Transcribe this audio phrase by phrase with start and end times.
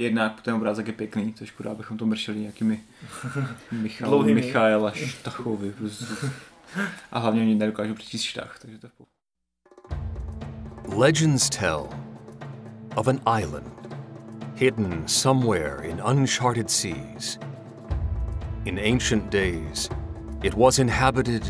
[0.00, 2.80] jednak ten obrázek je pěkný, což škoda, abychom to mršili nějakými
[3.72, 5.74] Michal, Michaela Štachovi.
[7.12, 8.92] A hlavně oni nedokážou přečíst štach, takže to je
[10.96, 11.88] Legends tell
[12.96, 13.80] of an island
[14.60, 17.38] hidden somewhere in uncharted seas.
[18.66, 19.88] In ancient days,
[20.42, 21.42] it was inhabited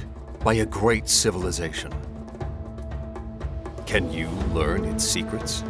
[0.45, 1.93] by a great civilization.
[3.87, 5.65] Can you learn its secrets?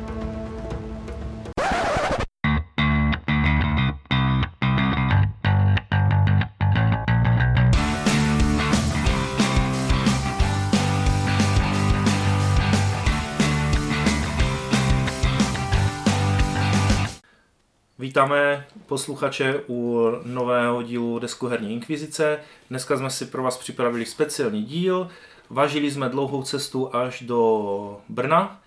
[18.20, 22.40] Vítáme posluchače u nového dílu Desku herní inkvizice.
[22.70, 25.08] Dneska jsme si pro vás připravili speciální díl.
[25.50, 28.60] Važili jsme dlouhou cestu až do Brna.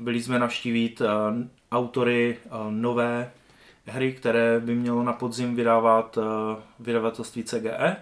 [0.00, 1.06] Byli jsme navštívit uh,
[1.72, 3.32] autory uh, nové
[3.86, 6.24] hry, které by mělo na podzim vydávat uh,
[6.80, 7.96] vydavatelství CGE.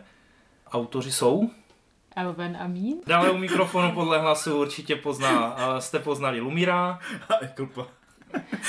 [0.73, 1.51] Autoři jsou
[2.17, 2.97] Elven a Mín.
[3.07, 6.99] Dále u mikrofonu podle hlasu určitě pozná, jste poznali Lumíra.
[7.29, 8.02] A Eklpa.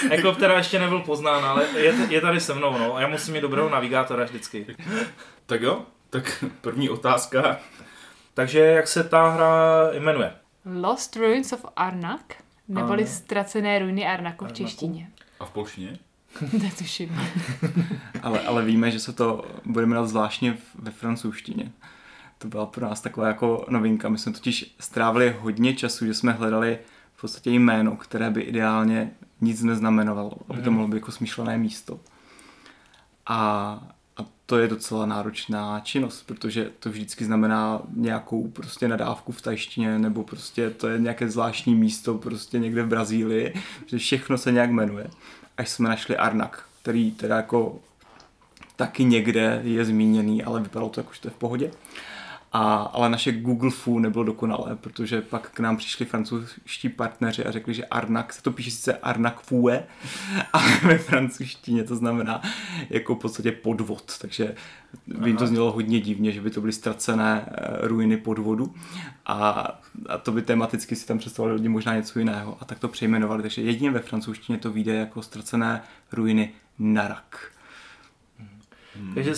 [0.09, 2.95] Eklop teda ještě nebyl poznán, ale je, je tady se mnou, no.
[2.95, 4.75] A já musím mít dobrého navigátora vždycky.
[5.45, 7.58] Tak jo, tak první otázka.
[8.34, 9.53] Takže jak se ta hra
[10.00, 10.31] jmenuje?
[10.81, 12.34] Lost Ruins of Arnak,
[12.67, 15.09] neboli Ztracené ruiny Arnaku v češtině.
[15.39, 15.97] A v polštině?
[16.64, 17.22] Netuším.
[18.23, 21.72] ale, ale víme, že se to bude jmenovat zvláštně v- ve francouzštině.
[22.38, 24.09] To byla pro nás taková jako novinka.
[24.09, 26.78] My jsme totiž strávili hodně času, že jsme hledali
[27.23, 30.73] podstatě jméno, které by ideálně nic neznamenovalo, aby to Mhm.
[30.73, 31.99] mohlo být jako smyšlené místo.
[33.27, 33.38] A,
[34.17, 39.99] a to je docela náročná činnost, protože to vždycky znamená nějakou prostě nadávku v tajštině,
[39.99, 43.53] nebo prostě to je nějaké zvláštní místo prostě někde v Brazílii,
[43.85, 45.07] že všechno se nějak jmenuje.
[45.57, 47.79] Až jsme našli Arnak, který teda jako
[48.75, 51.71] taky někde je zmíněný, ale vypadalo to jako, že to je v pohodě.
[52.55, 57.51] A, ale naše Google Fu nebylo dokonalé, protože pak k nám přišli francouzští partneři a
[57.51, 59.83] řekli, že Arnak, se to píše sice Arnak Fue,
[60.53, 62.41] ale ve francouzštině to znamená
[62.89, 64.55] jako v podstatě podvod, takže
[65.07, 68.73] by jim to znělo hodně divně, že by to byly ztracené eh, ruiny podvodu.
[69.25, 69.39] A,
[70.09, 72.57] a to by tematicky si tam představovali lidi možná něco jiného.
[72.59, 77.53] A tak to přejmenovali, takže jedině ve francouzštině to vyjde jako ztracené ruiny Narak.
[79.13, 79.33] Takže,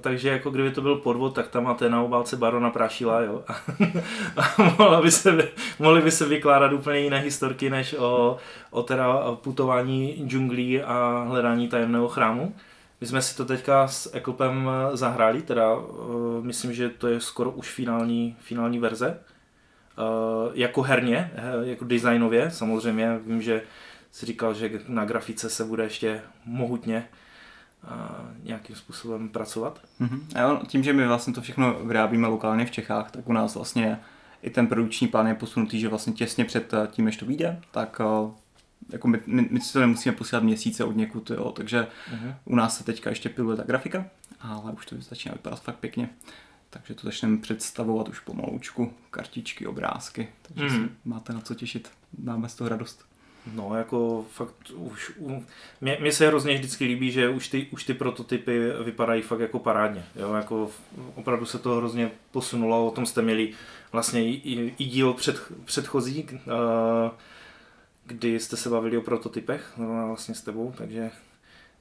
[0.00, 3.44] takže jako kdyby to byl podvod, tak tam máte na obálce barona Prašila, jo.
[4.36, 5.48] A mohla by se,
[5.78, 8.36] mohly by se vykládat úplně jiné historky, než o,
[8.70, 12.54] o teda putování džunglí a hledání tajemného chrámu.
[13.00, 17.50] My jsme si to teďka s Eklopem zahráli, teda eh, myslím, že to je skoro
[17.50, 19.18] už finální, finální verze.
[19.98, 23.62] Eh, Jako herně, eh, jako designově, samozřejmě vím, že
[24.12, 27.08] si říkal, že na grafice se bude ještě mohutně
[28.42, 29.80] nějakým způsobem pracovat.
[29.98, 30.26] Mhm.
[30.34, 33.54] A jo, tím, že my vlastně to všechno vyrábíme lokálně v Čechách, tak u nás
[33.54, 34.00] vlastně
[34.42, 37.60] i ten produkční plán je posunutý, že vlastně těsně před eh, tím, než to vyjde,
[37.70, 38.30] tak eh,
[38.92, 42.34] jako my, my, my si to nemusíme posílat měsíce od někud, jo, takže Mhm.
[42.44, 44.06] u nás se teďka ještě piluje ta grafika,
[44.40, 46.08] ale už to začíná vypadat fakt pěkně.
[46.70, 50.84] Takže to začneme představovat už pomalučku, kartičky, obrázky, takže Mhm.
[50.84, 53.04] si máte na co těšit, máme z toho radost.
[53.52, 55.12] No, jako fakt už...
[55.18, 55.44] U,
[55.78, 60.04] mě se hrozně vždycky líbí, že už ty, už ty prototypy vypadají fakt jako parádně.
[60.16, 60.34] Jo?
[60.34, 60.70] Jako
[61.14, 63.52] opravdu se to hrozně posunulo, o tom jste měli
[63.92, 66.26] vlastně i, i, i díl před, předchozí,
[68.06, 71.10] kdy jste se bavili o prototypech, no, vlastně s tebou, takže,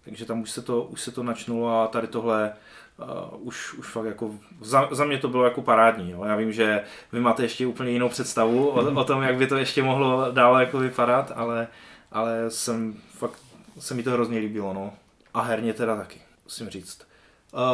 [0.05, 2.53] takže tam už se to, už se to načnulo a tady tohle
[2.97, 4.31] uh, už, už fakt jako,
[4.61, 6.11] za, za mě to bylo jako parádní.
[6.11, 6.23] Jo?
[6.23, 9.57] Já vím, že vy máte ještě úplně jinou představu o, o tom, jak by to
[9.57, 11.67] ještě mohlo dále jako vypadat, ale,
[12.11, 13.39] ale jsem fakt,
[13.79, 14.93] se mi to hrozně líbilo, no.
[15.33, 17.07] A herně teda taky, musím říct.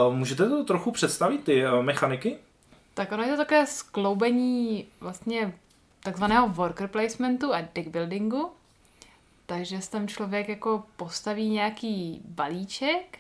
[0.07, 2.37] Uh, můžete to trochu představit, ty uh, mechaniky?
[2.93, 5.53] Tak ono je to také skloubení vlastně
[6.03, 8.51] takzvaného worker placementu a deck buildingu.
[9.45, 13.19] Takže tam člověk jako postaví nějaký balíček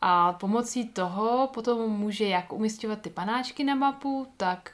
[0.00, 4.70] a pomocí toho potom může jak umistovat ty panáčky na mapu, tak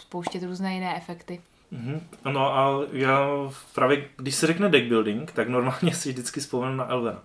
[0.00, 1.40] spouštět různé jiné efekty.
[1.70, 2.00] Mhm.
[2.32, 3.26] No a já
[3.74, 7.22] právě, když se řekne deck building, tak normálně si vždycky vzpomenu na Elvena.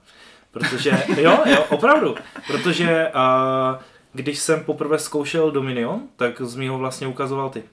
[0.52, 2.16] Protože, jo, jo, opravdu,
[2.48, 3.82] protože uh,
[4.14, 7.64] když jsem poprvé zkoušel Dominion, tak z mýho vlastně ukazoval ty.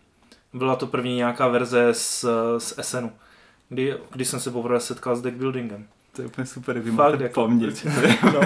[0.52, 2.24] Byla to první nějaká verze z,
[2.58, 3.12] z SNu,
[3.68, 5.86] kdy, kdy jsem se poprvé setkal s deck buildingem.
[6.16, 7.86] To je úplně super, jak vy Fakt, máte jako- paměť.
[8.24, 8.40] No,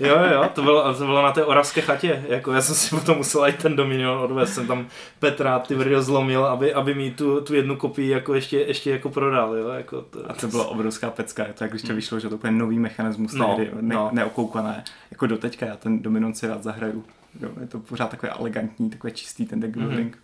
[0.00, 3.16] jo, jo, to bylo, to bylo na té oravské chatě, jako já jsem si potom
[3.16, 4.86] musel i ten Dominion odvést, jsem tam
[5.18, 9.10] Petra ty vrdio zlomil, aby, aby mi tu, tu jednu kopii jako ještě, ještě jako
[9.10, 12.20] prodal, jo, jako to, A to byla obrovská pecka, je to jak když to vyšlo,
[12.20, 14.10] že to je úplně nový mechanismus, No, no, ne, no.
[14.12, 17.04] neokoukané, jako doteďka, já ten Dominion si rád zahraju.
[17.40, 20.18] Jo, je to pořád takové elegantní, takové čistý ten deck building.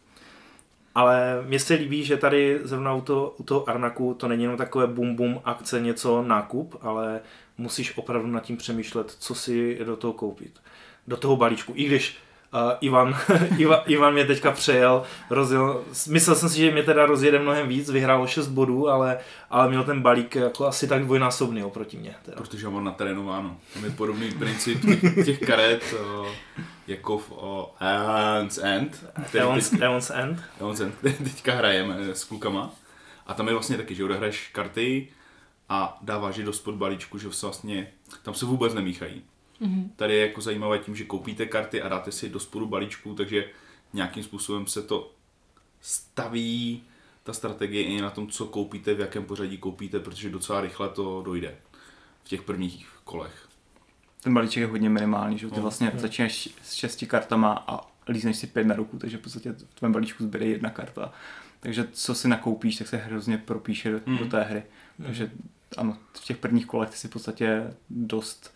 [0.96, 4.58] Ale mně se líbí, že tady zrovna u toho, u toho Arnaku to není jenom
[4.58, 7.20] takové bum bum akce, něco nákup, ale
[7.58, 10.60] musíš opravdu nad tím přemýšlet, co si do toho koupit.
[11.06, 11.72] Do toho balíčku.
[11.76, 12.16] I když
[12.56, 13.17] uh, Ivan,
[13.58, 17.91] Ivan, Ivan mě teďka přejel, rozjel, myslel jsem si, že mě teda rozjede mnohem víc,
[17.91, 19.19] vyhrál o 6 bodů, ale,
[19.50, 22.14] ale měl ten balík jako asi tak dvojnásobný oproti mě.
[22.23, 22.37] Teda.
[22.37, 23.56] Protože mám natrénováno.
[23.75, 26.26] Tam je podobný princip těch, těch karet o,
[26.87, 29.05] jako v o, Eons End,
[29.35, 30.43] Eons, teď, Eons End.
[30.61, 32.70] Eons End, který teďka hrajeme s klukama.
[33.26, 35.08] A tam je vlastně taky, že odehraješ karty
[35.69, 37.88] a dáváš je do spod balíčku, že vlastně
[38.23, 39.23] tam se vůbec nemíchají.
[39.61, 39.88] Mm-hmm.
[39.97, 43.44] Tady je jako zajímavé tím, že koupíte karty a dáte si do spodu balíčku, takže
[43.93, 45.12] nějakým způsobem se to
[45.81, 46.82] staví
[47.23, 51.23] ta strategie i na tom, co koupíte, v jakém pořadí koupíte, protože docela rychle to
[51.25, 51.55] dojde
[52.25, 53.49] v těch prvních kolech.
[54.23, 55.62] Ten balíček je hodně minimální, že ty No.
[55.62, 59.75] vlastně začínáš s šesti kartama a lízneš si pět na ruku, takže v podstatě v
[59.75, 61.12] tvém balíčku zbyde jedna karta.
[61.61, 64.19] Takže co si nakoupíš, tak se hrozně propíše do, Mm.
[64.19, 64.62] do té hry.
[65.03, 65.31] Takže
[65.76, 68.55] ano, v těch prvních kolech ty si v podstatě dost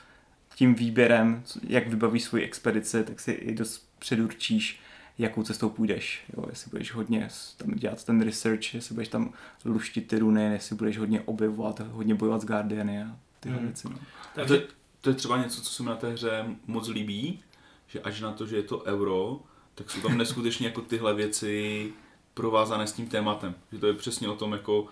[0.60, 4.80] tím výběrem, jak vybavíš svoji expedici, tak si i dost předurčíš,
[5.18, 6.24] jakou cestou půjdeš.
[6.36, 9.32] Jo, jestli budeš hodně tam dělat ten research, jestli budeš tam
[9.64, 13.64] luštit ty runy, jestli budeš hodně objevovat, hodně bojovat s Guardiany a tyhle Mm.
[13.66, 13.88] věci.
[13.90, 13.98] No.
[14.42, 14.62] A to, je-
[15.00, 17.40] to je třeba něco, co se mi na té hře moc líbí,
[17.86, 19.40] že až na to, že je to euro,
[19.74, 21.92] tak jsou tam neskutečně jako tyhle věci
[22.34, 23.54] provázané s tím tématem.
[23.72, 24.86] Že to je přesně o tom, jako,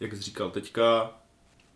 [0.00, 1.10] jak jsi říkal, teďka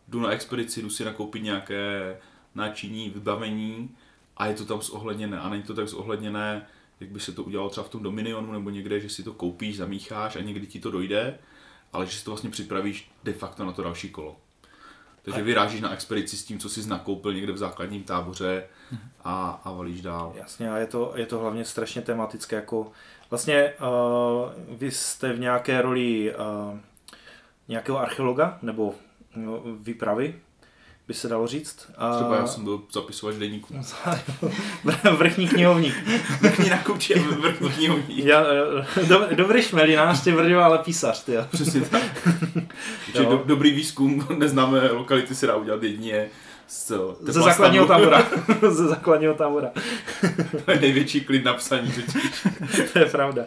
[0.09, 2.17] jdu na expedici, jdu si nakoupit nějaké
[2.55, 3.97] náčiní, vybavení
[4.37, 5.41] a je to tam zohledněné.
[5.41, 6.67] A není to tak zohledněné,
[7.01, 9.77] jak by se to udělalo třeba v tom Dominionu nebo někde, že si to koupíš,
[9.77, 11.39] zamícháš a někdy ti to dojde,
[11.93, 14.37] ale že si to vlastně připravíš de facto na to další kolo.
[15.23, 18.65] Takže vyrážíš na expedici s tím, co jsi nakoupil někde v základním táboře
[19.25, 20.33] a, a valíš dál.
[20.37, 22.93] Jasně, a je to, je to hlavně strašně tematické, jako
[23.31, 26.79] vlastně uh, vy jste v nějaké roli uh,
[27.69, 28.95] nějakého archeologa, nebo
[29.37, 30.41] no, výpravy,
[31.11, 31.91] by se dalo říct.
[31.99, 33.75] A Třeba já jsem byl zapisovač deníku.
[35.17, 35.95] vrchní knihovník.
[36.41, 38.25] Vrchní nakouče, vrchní knihovník.
[38.25, 38.45] Já,
[38.97, 41.33] eh, do, dobrý šmelinář, ty vrdio, ale písař, ty.
[41.33, 41.47] jo.
[41.53, 42.29] Přesně tak.
[43.15, 46.29] Do, dobrý výzkum neznámé lokality se dá udělat jedině
[46.69, 48.29] z Ze základního tábora.
[48.71, 49.71] Ze základního tábora.
[50.65, 51.93] To je největší klid na psaní.
[51.93, 52.47] totiž.
[52.93, 53.43] to je pravda.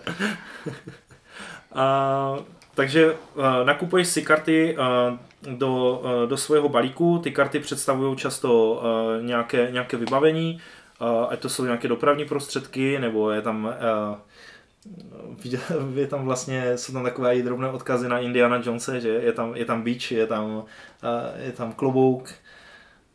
[1.76, 2.38] A,
[2.76, 5.18] takže a, nakupuješ si karty a,
[5.58, 7.20] do, a, do svého balíku.
[7.20, 8.88] Ty karty představují často a,
[9.22, 10.60] nějaké, nějaké vybavení,
[11.00, 13.74] a, ať to jsou nějaké dopravní prostředky, nebo je tam
[15.44, 19.32] viděl- je tam vlastně, jsou tam takové i drobné odkazy na Indiana Jonese, že je
[19.34, 20.64] tam, je tam bič, je tam,
[21.04, 22.30] a, je tam klobouk,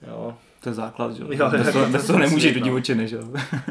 [0.09, 1.29] jo, To je základ, že jo.
[1.33, 2.65] Jo, Bez toho, bez toho jasně, nemůžeš do no.
[2.65, 3.23] divočiny, že jo.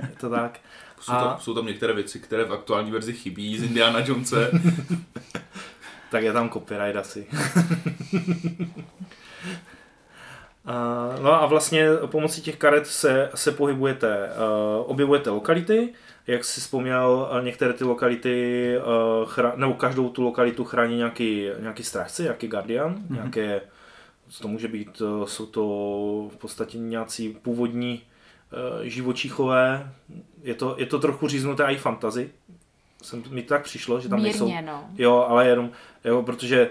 [0.01, 0.59] je to tak.
[0.99, 4.51] Jsou, A- tam, jsou tam některé věci, které v aktuální verzi chybí z Indiana Jonese.
[6.11, 7.27] Tak je tam copyright asi.
[10.67, 15.93] A, no a vlastně pomocí těch karet se, se pohybujete, uh, objevujete lokality,
[16.27, 21.49] jak si vzpomněl, eh, některé ty lokality, uh, chra, nebo každou tu lokalitu chrání nějaký,
[21.59, 23.13] nějaký strážce, nějaký guardian, mm-hmm.
[23.13, 23.61] nějaké,
[24.29, 25.61] co to může být, jsou to
[26.33, 28.01] v podstatě nějací původní
[28.51, 29.93] uh, živočichové,
[30.43, 32.29] je to, je to trochu říznuté i fantazy,
[33.01, 34.45] jsem, mi to tak přišlo, že tam nejsou...
[34.45, 34.83] Mírně, no.
[34.97, 35.69] Jo, ale jenom,
[36.05, 36.69] jo, protože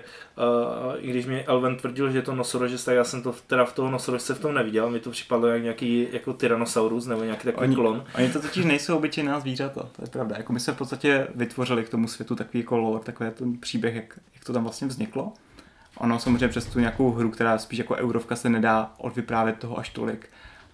[0.89, 3.65] uh, i když mi Elven tvrdil, že je to nosorožec, tak já jsem to teda
[3.65, 7.45] v toho nosorožce v tom neviděl, mi to připadlo jak nějaký jako Tyrannosaurus nebo nějaký
[7.45, 8.05] takový Oni, klon.
[8.15, 10.37] oni to totiž nejsou obyčejná zvířata, to je pravda.
[10.37, 14.19] Jako my jsme v podstatě vytvořili k tomu světu takový kolor, takový ten příběh, jak,
[14.35, 15.33] jak to tam vlastně vzniklo.
[15.99, 19.89] Ono samozřejmě přes tu nějakou hru, která spíš jako eurovka se nedá odvyprávět toho až
[19.89, 20.29] tolik,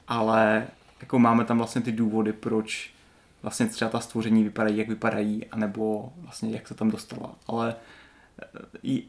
[0.08, 0.66] ale
[1.00, 2.91] jako máme tam vlastně ty důvody, proč
[3.42, 7.34] vlastně třeba ta stvoření vypadají, jak vypadají, anebo vlastně jak se tam dostala.
[7.46, 7.74] Ale
[8.42, 8.46] eh,
[8.82, 9.04] i,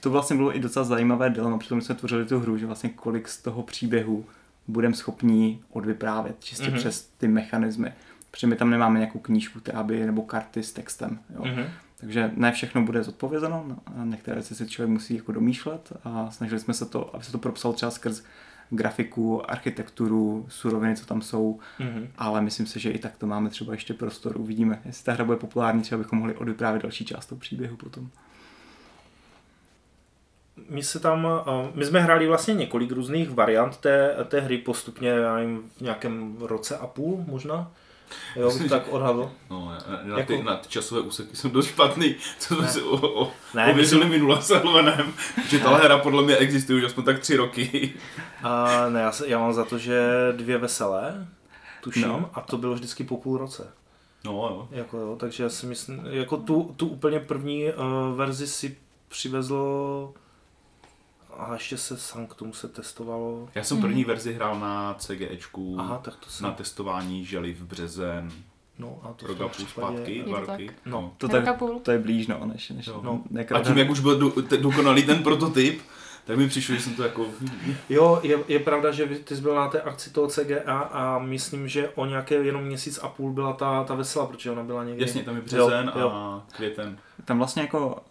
[0.00, 3.28] to vlastně bylo i docela zajímavé dilema, protože jsme tvořili tu hru, že vlastně kolik
[3.28, 4.24] z toho příběhu
[4.68, 6.74] budeme schopni odvyprávět, čistě Mhm.
[6.74, 6.78] mm-hmm.
[6.78, 7.92] přes ty mechanismy.
[8.30, 11.18] Protože my tam nemáme nějakou knížku, která by, nebo karty s textem.
[11.34, 11.44] Jo.
[11.44, 11.64] Mhm.
[12.00, 16.60] Takže ne všechno bude zodpovězeno, a některé věci si člověk musí jako domýšlet a snažili
[16.60, 18.22] jsme se to, aby se to propsalo třeba skrz
[18.70, 22.08] grafiku, architekturu, suroviny, co tam jsou, Mhm.
[22.18, 24.40] ale myslím si, že i tak to máme třeba ještě prostor.
[24.40, 28.08] Uvidíme, jestli ta hra bude populární, třeba bychom mohli odvyprávět další část toho příběhu potom.
[30.70, 31.30] my se tam, uh,
[31.74, 36.36] my jsme hráli vlastně několik různých variant té, té hry postupně, já nevím, v nějakém
[36.40, 37.70] roce a půl možná.
[38.36, 39.30] Jo, bych tak odhadl.
[39.50, 39.72] No,
[40.04, 43.32] na, Jako- ty, na ty časové úseky jsem dost špatný, co jsme si o, o,
[43.54, 45.12] Ne, ověřili minule s Elvenem,
[45.48, 47.92] že tahle hra podle mě existuje už aspoň tak tři roky.
[48.42, 51.26] A ne, já, se, já mám za to, že dvě veselé,
[51.82, 52.30] tuším, no.
[52.34, 53.72] a to bylo vždycky po půl roce.
[54.24, 54.68] No jo.
[54.70, 57.72] Jako jo, takže já si myslím, jako tu, tu úplně první uh,
[58.16, 58.76] verzi si
[59.08, 59.58] přivezl
[61.38, 63.48] a ještě se Sanctum se testovalo.
[63.54, 67.62] Já jsem první verzi hrál na CGEčku, Aha, tak to jsem, na testování želi v
[67.64, 68.32] březen,
[68.78, 70.70] no a to v rok tom a půl zpátky, Je dva to roky.
[70.86, 71.12] No.
[71.18, 71.80] To, Roka tak, půl.
[71.82, 73.00] to je blíž, no, než, než Jo.
[73.04, 73.22] No.
[73.30, 75.82] jak A tím, jak už byl do, te- dokonalý ten prototyp,
[76.24, 77.26] tak mi přišlo, že jsem to jako...
[77.88, 81.68] Jo, je, je pravda, že ty jsi byl na té akci toho CGA a myslím,
[81.68, 85.02] že o nějaké jenom měsíc a půl byla ta, ta veselá, protože ona byla někdy...
[85.02, 86.10] Jasně, tam je březen Jo, jo.
[86.10, 86.98] a květen.
[87.24, 88.02] tam vlastně jako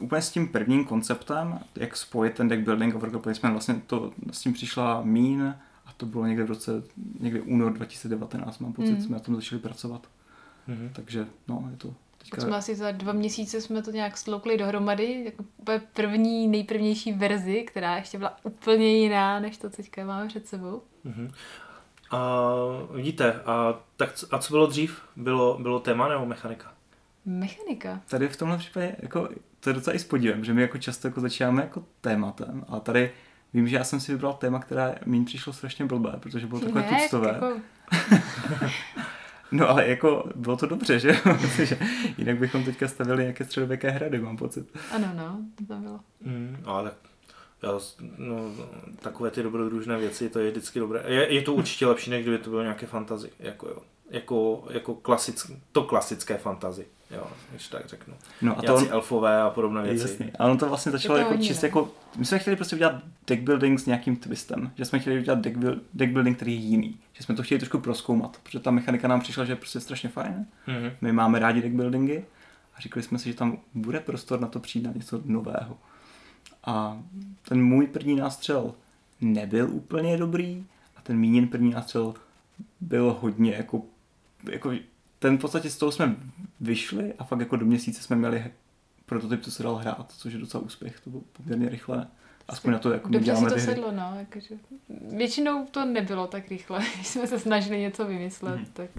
[0.00, 4.12] úplně s tím prvním konceptem, jak spojit ten deck building a worker placement, vlastně to,
[4.30, 5.54] s tím přišla Mín
[5.86, 6.82] a to bylo někde v roce,
[7.20, 9.02] někdy únor 2019, mám pocit, Mhm.
[9.02, 10.06] jsme na tom začali pracovat.
[10.66, 10.90] Mhm.
[10.92, 12.40] Takže no, je to teďka...
[12.40, 17.62] jsme asi za dva měsíce jsme to nějak sloukli dohromady, jako úplně první, nejprvnější verzi,
[17.62, 20.82] která ještě byla úplně jiná, než to teďka máme před sebou.
[21.04, 21.30] Mhm.
[22.10, 22.40] A
[22.94, 25.00] vidíte, a, tak, a co bylo dřív?
[25.16, 26.72] Bylo, bylo téma nebo mechanika?
[27.24, 28.00] Mechanika.
[28.10, 29.28] Tady v tomhle případě jako,
[29.66, 32.80] to je docela i s podívem, že my jako často jako začínáme jako tématem a
[32.80, 33.10] tady
[33.54, 36.80] vím, že já jsem si vybral téma, které mi přišlo strašně blbé, protože bylo takové
[36.80, 37.28] ne, tuctové.
[37.28, 37.60] jako,
[39.52, 41.12] No ale jako bylo to dobře, že?
[41.22, 41.78] Protože
[42.18, 44.78] jinak bychom teďka stavili nějaké středověké hrady, mám pocit.
[44.90, 46.00] ano, no, to tam bylo.
[46.20, 46.92] Mm, ale
[47.62, 47.72] já,
[48.18, 48.50] no,
[48.98, 51.02] takové ty dobrodružné věci, to je vždycky dobré.
[51.06, 53.30] Je, je to určitě lepší, než kdyby to bylo nějaké fantazy.
[53.38, 53.82] Jako, jo.
[54.10, 56.86] jako, jako klasick, to klasické fantazy.
[57.10, 58.14] Jo, když tak řeknu.
[58.42, 60.00] No a to, Nějací elfové a podobné věci.
[60.00, 60.30] Jasně.
[60.38, 63.42] A ono to vlastně začalo to jako čistě jako, my jsme chtěli prostě udělat deck
[63.42, 66.98] building s nějakým twistem, že jsme chtěli udělat deck, build, deck building, který je jiný,
[67.12, 70.08] že jsme to chtěli trošku proskoumat, protože ta mechanika nám přišla, že je prostě strašně
[70.08, 70.46] fajn.
[70.66, 70.92] Mhm.
[71.00, 72.24] My máme rádi deck buildingy
[72.76, 75.78] a říkali jsme si, že tam bude prostor na to přijít na něco nového.
[76.64, 77.02] A
[77.48, 78.74] ten můj první nástřel
[79.20, 80.64] nebyl úplně dobrý
[80.96, 82.14] a ten míněn první nástřel
[82.80, 83.82] byl hodně jako,
[84.50, 84.72] jako
[85.26, 86.16] ten v podstatě z toho jsme
[86.60, 88.44] vyšli a fakt jako do měsíce jsme měli
[89.06, 92.06] prototyp, co se dal hrát, což je docela úspěch, to bylo poměrně rychle.
[92.48, 93.74] Aspoň na to, jak my Dobře děláme se to ty hry.
[93.74, 94.12] sedlo, no.
[94.18, 94.54] Jakože,
[95.16, 98.66] většinou to nebylo tak rychle, když jsme se snažili něco vymyslet, Mhm.
[98.72, 98.90] tak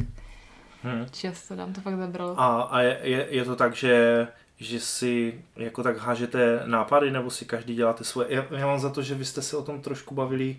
[0.83, 1.05] Mhm.
[1.11, 2.39] často nám to fakt zabralo.
[2.39, 7.29] A, a je, je, je to tak, že, že si jako tak hážete nápady, nebo
[7.29, 8.27] si každý děláte svoje?
[8.29, 10.57] Já, já mám za to, že vy jste se o tom trošku bavili,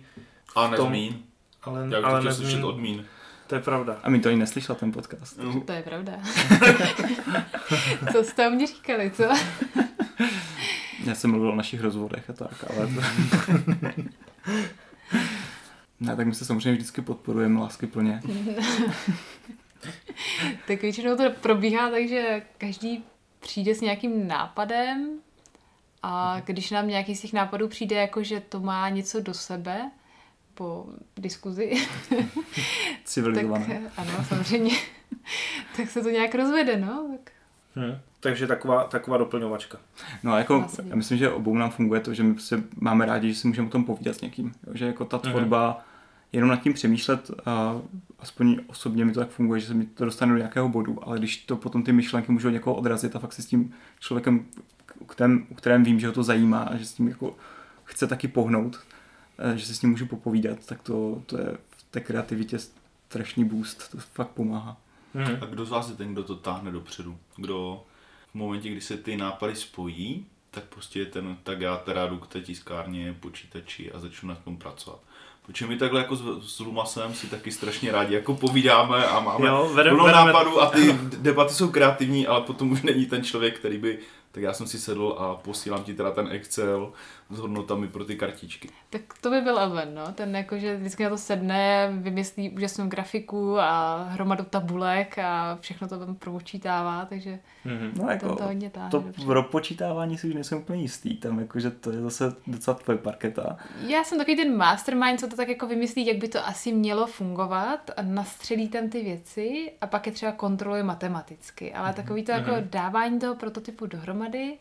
[0.55, 1.19] A nezmín.
[1.63, 3.05] ale, Já ale to chtěl slyšet nezmín, od mín.
[3.49, 3.99] To je pravda.
[4.03, 5.37] A mi to ani neslyšel ten podcast.
[5.37, 5.61] No.
[5.61, 6.13] To je pravda.
[8.11, 9.23] co jste o mě říkali, co?
[11.05, 13.01] Já jsem mluvil o našich rozvodech a tak, ale to...
[15.99, 18.21] Ne, tak my se samozřejmě vždycky podporujeme lásky plně.
[20.67, 23.03] tak většinou to probíhá tak, že každý
[23.39, 25.19] přijde s nějakým nápadem
[26.03, 29.91] a když nám nějaký z těch nápadů přijde jako, že to má něco do sebe
[30.59, 30.85] po
[31.17, 31.71] diskuzi,
[32.09, 32.19] tak
[33.05, 33.91] Civilizované.
[33.97, 34.75] ano, samozřejmě,
[35.77, 37.07] tak se to nějak rozvede, no.
[37.11, 37.31] Tak
[37.75, 37.97] Hm.
[38.19, 39.77] Takže taková, taková doplňovačka.
[40.23, 40.89] No a jako, Vlastně.
[40.89, 43.67] já myslím, že obou nám funguje to, že my prostě máme rádi, že si můžeme
[43.67, 44.51] o tom povídat s někým.
[44.67, 44.71] Jo?
[44.75, 45.85] Že jako ta tvorba,
[46.31, 47.81] jenom nad tím přemýšlet, a
[48.19, 51.19] aspoň osobně mi to tak funguje, že se mi to dostane do nějakého bodu, ale
[51.19, 54.45] když to potom ty myšlenky můžou někoho odrazit a fakt si s tím člověkem,
[54.99, 57.35] u kterém, u kterém vím, že ho to zajímá a že s tím jako
[57.83, 58.83] chce taky pohnout, eh,
[59.55, 62.57] že se s ním můžu popovídat, tak to, to je v té kreativitě
[63.09, 64.77] strašný boost, to fakt pomáhá.
[65.15, 65.37] Hm.
[65.41, 67.17] A kdo z vás je ten, kdo to táhne dopředu?
[67.35, 67.83] Kdo
[68.31, 72.17] v momentě, kdy se ty nápady spojí, tak prostě je ten, tak já teda jdu
[72.17, 74.99] k té tiskárně, počítači a začnu na tom pracovat.
[75.45, 76.21] Protože my takhle jako s,
[76.55, 80.61] s Lumasem si taky strašně rádi jako povídáme a máme Jo, vedem- plno vedeme- nápadů
[80.61, 83.99] a ty debaty jsou kreativní, ale potom už není ten člověk, který by,
[84.31, 86.91] tak já jsem si sedl a posílám ti teda ten Excel
[87.29, 88.69] s hodnotami pro ty kartičky.
[88.89, 90.11] Tak to by byl Elven, no.
[90.13, 95.99] Ten jakože vždycky na to sedne, vymyslí úžasnou grafiku a hromadu tabulek a všechno to
[95.99, 97.91] tam propočítává, takže Mhm.
[98.01, 98.89] No jako, to hodně táhne.
[98.91, 99.25] to dobře.
[99.25, 103.57] pro počítávání si už nejsem úplně jistý, tam jakože to je zase docela tvoje parketa.
[103.87, 107.07] Já jsem takový ten mastermind, co to tak jako vymyslí, jak by to asi mělo
[107.07, 111.73] fungovat a nastřelí tam ty věci a pak je třeba kontroluje matematicky.
[111.73, 114.57] Ale takový to jako dávání toho prototypu dohromady,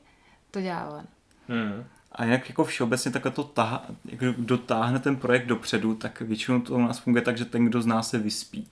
[0.50, 1.04] to dělá on.
[1.48, 1.84] Hm.
[2.12, 6.60] A jinak jako všeobecně takhle to tahá, jako kdo táhne ten projekt dopředu, tak většinou
[6.60, 8.66] to u nás funguje tak, že ten, kdo z nás se vyspí.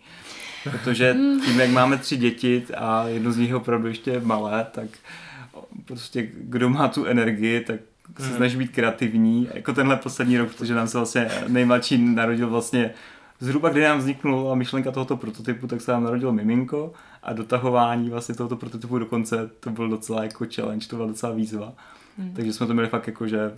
[0.70, 4.88] Protože tím, jak máme tři děti a jedno z nich je opravdu ještě malé, tak
[5.84, 7.80] prostě kdo má tu energii, tak
[8.18, 12.90] se snaží být kreativní, jako tenhle poslední rok, protože nám se vlastně nejmladší narodil vlastně
[13.40, 18.34] zhruba kdy nám vzniknula myšlenka tohoto prototypu, tak se nám narodilo miminko a dotahování vlastně
[18.34, 21.72] tohoto prototypu do konce, to byl docela jako challenge, to byla docela výzva.
[22.18, 22.34] Hmm.
[22.34, 23.52] Takže jsme to měli fakt jako, že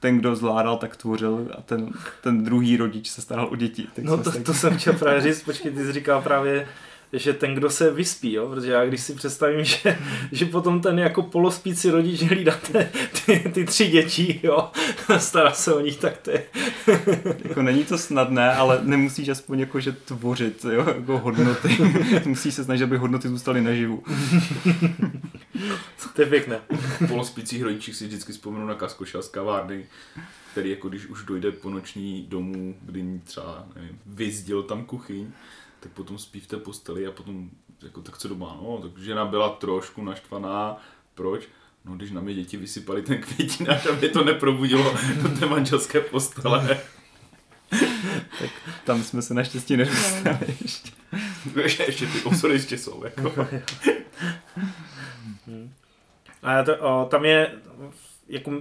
[0.00, 1.90] ten, kdo zvládal, tak tvořil a ten,
[2.22, 3.88] ten druhý rodič se staral o děti.
[3.94, 6.66] Tak no to, to jsem chtěl právě říct, počkej, ty jsi říkal právě,
[7.12, 8.48] že ten, kdo se vyspí, jo?
[8.48, 9.98] protože já když si představím, že,
[10.32, 12.88] že potom ten jako polospící rodič hlídá ty,
[13.26, 14.70] ty, ty tři děti, jo?
[15.18, 16.44] stará se o nich, tak to je...
[17.44, 20.84] jako není to snadné, ale nemusíš aspoň jako, že tvořit jo?
[20.96, 21.78] jako hodnoty.
[22.24, 24.02] Musíš se snažit, aby hodnoty zůstaly naživu.
[26.14, 26.60] to je pěkné.
[27.08, 29.86] Polospících rodičích si vždycky vzpomenu na kaskoša z kavárny,
[30.52, 35.32] který jako když už dojde po noční domů, kdy třeba nevím, vyzděl tam kuchyň,
[35.80, 37.50] tak potom spí v té posteli a potom
[37.82, 40.76] jako tak co doma, no, tak žena byla trošku naštvaná,
[41.14, 41.48] proč?
[41.84, 46.80] No, když na mě děti vysypali ten květinář, aby to neprobudilo do té manželské postele.
[48.38, 48.50] tak
[48.84, 50.90] tam jsme se naštěstí nedostali ještě.
[51.62, 53.48] ještě, ještě ty osory ještě jsou, jako.
[56.42, 57.54] A to, o, tam je
[58.28, 58.52] jako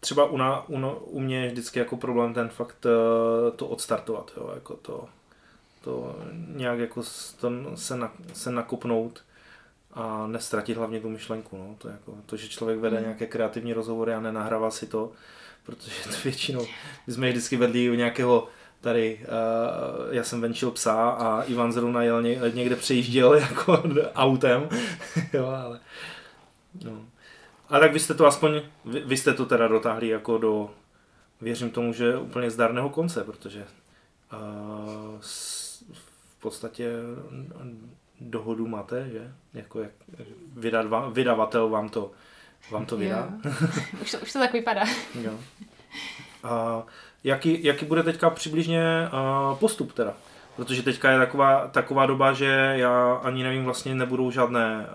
[0.00, 4.32] třeba u, na, u, u mě je vždycky jako problém ten fakt eh, to odstartovat,
[4.36, 5.08] jo, jako to
[5.84, 6.16] to
[6.48, 7.02] nějak jako
[7.40, 9.24] to se, na, se nakopnout
[9.92, 11.56] a nestratit hlavně tu myšlenku.
[11.56, 11.74] No.
[11.78, 13.04] To, jako, to, že člověk vede hmm.
[13.04, 15.12] nějaké kreativní rozhovory a nenahrává si to,
[15.66, 16.66] protože to většinou,
[17.06, 18.48] my jsme vždycky vedli u nějakého
[18.80, 23.82] tady, uh, já jsem venčil psa a Ivan zrovna jel ně, někde přejížděl jako
[24.14, 24.68] autem,
[25.32, 25.80] jo, ale
[26.84, 27.04] no.
[27.68, 30.70] A tak vy jste to aspoň, vy, vy jste to teda dotáhli jako do,
[31.40, 33.66] věřím tomu, že úplně zdarného konce, protože
[34.32, 35.18] uh,
[36.42, 36.90] podstatě
[38.20, 39.32] dohodu máte, že?
[39.54, 39.92] Jako jak
[40.56, 42.10] vydat vám, vydavatel vám to,
[42.70, 43.32] vám to vydá.
[44.02, 44.84] už, to, už to tak vypadá.
[45.22, 45.38] jo.
[46.44, 46.82] A
[47.24, 48.82] jaký, jaký bude teďka přibližně
[49.58, 50.14] postup teda?
[50.56, 54.86] Protože teďka je taková, taková doba, že já ani nevím, vlastně nebudou žádné,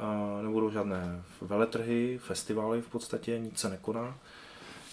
[0.42, 4.16] nebudou žádné veletrhy, festivaly v podstatě, nic se nekoná.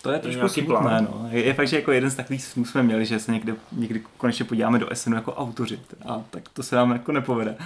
[0.04, 1.28] To je trošku smutné, no.
[1.30, 4.02] Je, je fakt, že jako jeden z takových snů jsme měli, že se někde, někdy
[4.16, 5.80] konečně podíváme do SNu jako autoři.
[6.06, 7.56] A tak to se nám jako nepovede.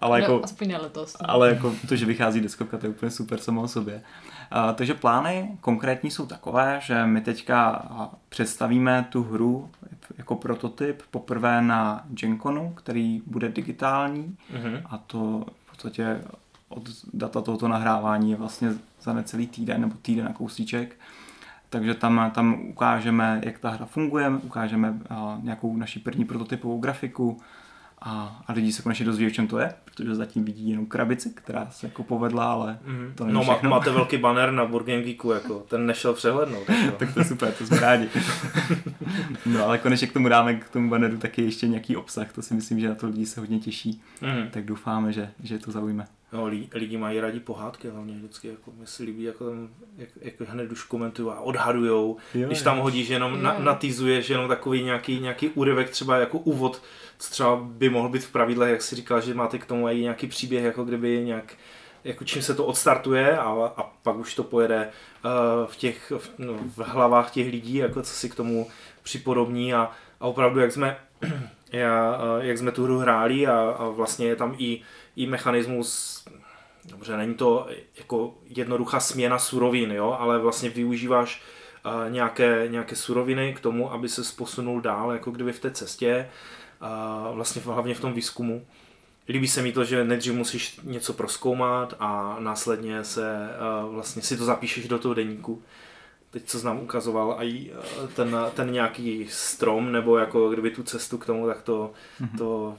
[0.00, 1.16] Ale no, jako, aspoň letos.
[1.22, 1.30] No.
[1.30, 4.02] Ale jako to, že vychází deskovka, to je úplně super samo o sobě.
[4.50, 7.86] A, takže plány konkrétní jsou takové, že my teďka
[8.28, 9.70] představíme tu hru
[10.18, 14.82] jako prototyp poprvé na Genconu, který bude digitální mm-hmm.
[14.90, 16.20] a to v podstatě
[16.68, 20.96] od data tohoto nahrávání je vlastně za necelý týden nebo týden na kousíček
[21.70, 24.94] takže tam, tam ukážeme, jak ta hra funguje, ukážeme
[25.42, 27.40] nějakou naši první prototypovou grafiku
[28.06, 31.30] a, a lidi se konečně dozví, o čem to je, protože zatím vidí jenom krabici,
[31.34, 33.14] která se jako povedla, ale mm-hmm.
[33.14, 33.70] to není No všechno.
[33.70, 36.68] máte velký banner na Burgen Geeku, jako ten nešel přehlednout.
[36.68, 36.96] Jako.
[36.98, 38.08] tak to je super, to jsme rádi.
[39.46, 42.54] no ale konečně k tomu dáme k tomu banneru taky ještě nějaký obsah, to si
[42.54, 44.50] myslím, že na to lidi se hodně těší, mm-hmm.
[44.50, 46.06] tak doufáme, že, že to zaujme.
[46.34, 50.40] No, lidi mají rádi pohádky, hlavně vždycky, jako mi se líbí, jako, tam, jak, jak
[50.40, 55.20] hned už komentují a odhadujou, jo, když tam hodíš jenom, na, natýzuješ jenom takový nějaký,
[55.20, 56.82] nějaký úryvek, třeba jako úvod,
[57.18, 60.00] co třeba by mohl být v pravidle, jak si říkal, že máte k tomu i
[60.00, 61.54] nějaký příběh, jako kdyby nějak,
[62.04, 64.88] jako čím se to odstartuje a, a pak už to pojede
[65.24, 65.30] uh,
[65.66, 68.66] v těch, v, no, v hlavách těch lidí, jako co si k tomu
[69.02, 69.74] připodobní.
[69.74, 70.96] A, a opravdu, jak jsme,
[71.72, 74.80] já, uh, jak jsme tu hru hráli a, a vlastně je tam i
[75.16, 76.24] i mechanismus,
[76.84, 77.66] dobře, není to
[77.98, 81.42] jako jednoduchá směna surovin, jo, ale vlastně využíváš
[81.86, 86.28] uh, nějaké, nějaké suroviny k tomu, aby se posunul dál, jako kdyby v té cestě,
[86.82, 88.66] uh, vlastně hlavně v tom výzkumu.
[89.28, 93.48] Líbí se mi to, že nejdřív musíš něco proskoumat a následně se
[93.84, 95.62] uh, vlastně si to zapíšeš do toho deníku.
[96.30, 97.70] Teď co znám ukazoval i
[98.14, 102.38] ten, ten nějaký strom, nebo jako kdyby tu cestu k tomu, tak to, mm-hmm.
[102.38, 102.78] to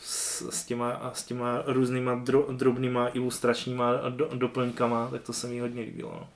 [0.00, 5.60] s, s, těma, s těma různýma dro, drobnýma ilustračníma do, doplňkama, tak to se mi
[5.60, 6.10] hodně líbilo.
[6.12, 6.26] No.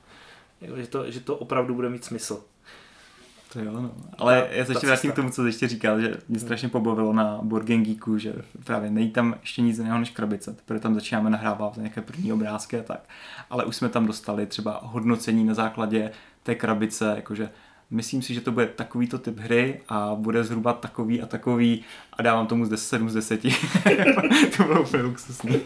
[0.61, 2.43] Jako, že, to, že to opravdu bude mít smysl.
[3.53, 3.95] To jo, no.
[4.19, 7.13] Ale já se ještě vrátím k tomu, co jsi ještě říkal, že mě strašně pobavilo
[7.13, 11.31] na Borgen Geeku, že právě nejde tam ještě nic jiného než krabice, protože tam začínáme
[11.31, 13.01] nahrávat nějaké první obrázky a tak.
[13.51, 16.11] Ale už jsme tam dostali třeba hodnocení na základě
[16.43, 17.51] té krabice, jakože
[17.91, 22.23] myslím si, že to bude takovýto typ hry a bude zhruba takový a takový a
[22.23, 23.41] dávám tomu z 7 z 10.
[24.57, 25.61] to bylo úplně luxusní.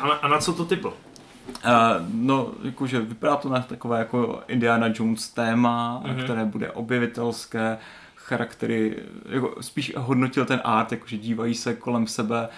[0.00, 0.88] a, a, na co to typl?
[0.88, 1.72] Uh,
[2.14, 6.24] no, jakože vypadá to na takové jako Indiana Jones téma, mm-hmm.
[6.24, 7.78] které bude objevitelské,
[8.24, 8.96] charaktery,
[9.28, 12.48] jako spíš hodnotil ten art, jakože dívají se kolem sebe,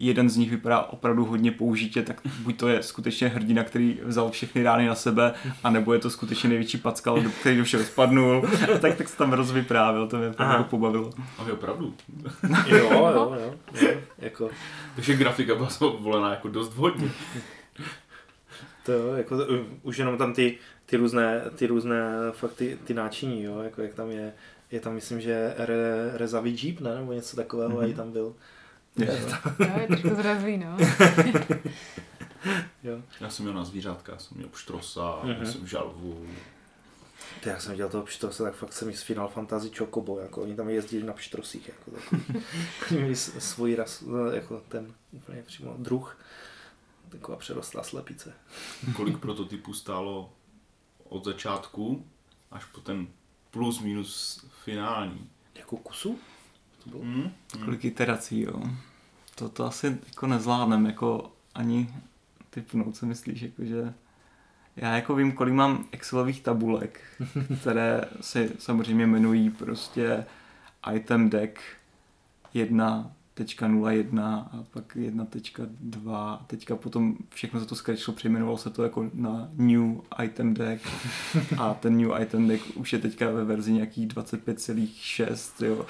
[0.00, 4.30] jeden z nich vypadá opravdu hodně použitě, tak buď to je skutečně hrdina, který vzal
[4.30, 8.48] všechny rány na sebe, anebo je to skutečně největší packal, který do všeho spadnul,
[8.80, 11.10] tak, tak se tam rozvyprávil, to mě opravdu pobavilo.
[11.38, 11.94] A vy opravdu.
[12.66, 14.50] jo, jo, jo, jo, jako.
[14.94, 17.10] Takže grafika byla volená jako dost vhodně.
[18.84, 19.36] To jo, jako,
[19.82, 23.94] už jenom tam ty, ty různé, ty různé fakt ty, ty náčiní, jo, jako jak
[23.94, 24.32] tam je,
[24.72, 27.90] je tam myslím, že re, rezavý jeep, ne, nebo něco takového, mm-hmm.
[27.90, 28.34] i tam byl.
[28.96, 29.22] Je,
[29.58, 30.76] jo, je trošku zrazí, no.
[32.82, 33.02] jo.
[33.20, 35.42] Já jsem měl na zvířátka, jsem měl pštrosa, mm-hmm.
[35.42, 36.26] jsem žalvu.
[37.40, 40.42] Ty, já jsem dělal toho pštrosa, tak fakt jsem mi z Final Fantasy Chocobo, jako
[40.42, 42.44] oni tam jezdili na pštrosích, jako takový.
[42.90, 46.18] měli svůj ras, no, jako ten úplně přímo druh.
[47.08, 48.32] Taková přerostlá slepice.
[48.96, 50.32] Kolik prototypů stálo
[51.08, 52.06] od začátku
[52.50, 53.06] až po ten
[53.50, 55.30] plus minus finální?
[55.54, 56.18] Jako kusu?
[56.84, 57.02] To bylo?
[57.02, 57.64] Mm, mm.
[57.64, 58.62] Kolik iterací, jo.
[59.34, 61.94] To, to asi jako nezvládnem, jako ani
[62.50, 63.94] typnout, co myslíš, jakože
[64.76, 67.00] já jako vím, kolik mám Excelových tabulek,
[67.60, 70.26] které se samozřejmě jmenují prostě
[70.94, 71.60] item deck
[72.54, 76.38] 1 1.01 a pak 1.2.
[76.46, 80.88] Teďka potom všechno se to skrečilo, přejmenovalo se to jako na New Item Deck
[81.58, 85.86] a ten New Item Deck už je teďka ve verzi nějakých 25,6, jo.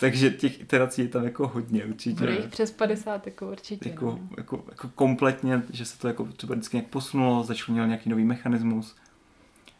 [0.00, 2.20] Takže těch iterací je tam jako hodně určitě.
[2.20, 3.88] Bude jich přes 50 jako určitě.
[3.88, 4.28] Jako, no.
[4.36, 8.96] jako, jako, kompletně, že se to jako třeba vždycky nějak posunulo, začal nějaký nový mechanismus.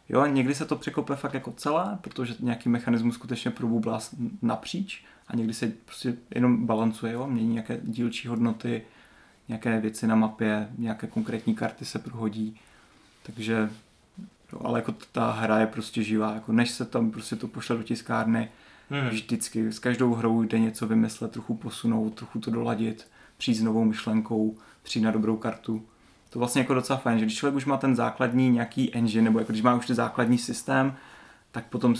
[0.09, 3.99] Jo, někdy se to překope fakt jako celé, protože nějaký mechanismus skutečně probublá
[4.41, 8.81] napříč a někdy se prostě jenom balancuje, jo, mění nějaké dílčí hodnoty,
[9.47, 12.59] nějaké věci na mapě, nějaké konkrétní karty se prohodí,
[13.23, 13.69] takže
[14.53, 17.77] jo, ale jako ta hra je prostě živá, jako než se tam prostě to pošle
[17.77, 18.49] do tiskárny,
[18.89, 19.09] hmm.
[19.09, 23.07] vždycky s každou hrou jde něco vymyslet, trochu posunout, trochu to doladit,
[23.37, 25.85] přijít s novou myšlenkou, přijít na dobrou kartu.
[26.29, 29.39] To vlastně jako docela fajn, že když člověk už má ten základní nějaký engine, nebo
[29.39, 30.95] jako když má už ten základní systém,
[31.51, 31.95] tak potom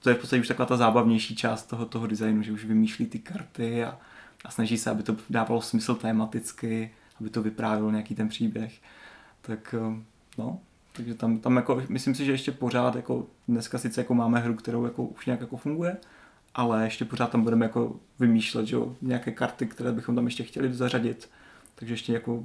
[0.00, 3.06] to je v podstatě už taková ta zábavnější část toho, toho designu, že už vymýšlí
[3.06, 3.98] ty karty a,
[4.44, 8.72] a snaží se, aby to dávalo smysl tematicky, aby to vyprávělo nějaký ten příběh.
[9.40, 10.02] Tak eh,
[10.38, 10.58] no,
[10.92, 14.54] takže tam, tam jako, myslím si, že ještě pořád jako dneska sice jako máme hru,
[14.54, 15.96] kterou jako už nějak jako funguje,
[16.54, 20.44] ale ještě pořád tam budeme jako vymýšlet, že jo, nějaké karty, které bychom tam ještě
[20.44, 21.30] chtěli zařadit,
[21.74, 22.44] takže ještě jako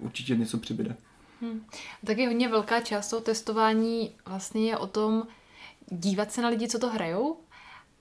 [0.00, 0.96] určitě něco přibyde.
[1.40, 1.64] Hmm.
[2.06, 5.26] Taky hodně velká část toho testování vlastně je o tom,
[5.90, 7.36] dívat se na lidi, co to hrajou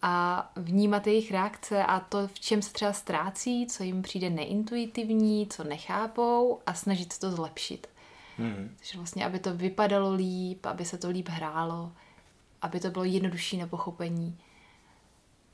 [0.02, 5.48] a vnímat jejich reakce a to, v čem se třeba ztrácí, co jim přijde neintuitivní,
[5.48, 7.88] co nechápou a snažit se to zlepšit.
[8.38, 8.76] Hmm.
[8.78, 11.92] Takže vlastně, aby to vypadalo líp, aby se to líp hrálo,
[12.62, 14.38] aby to bylo jednodušší na pochopení.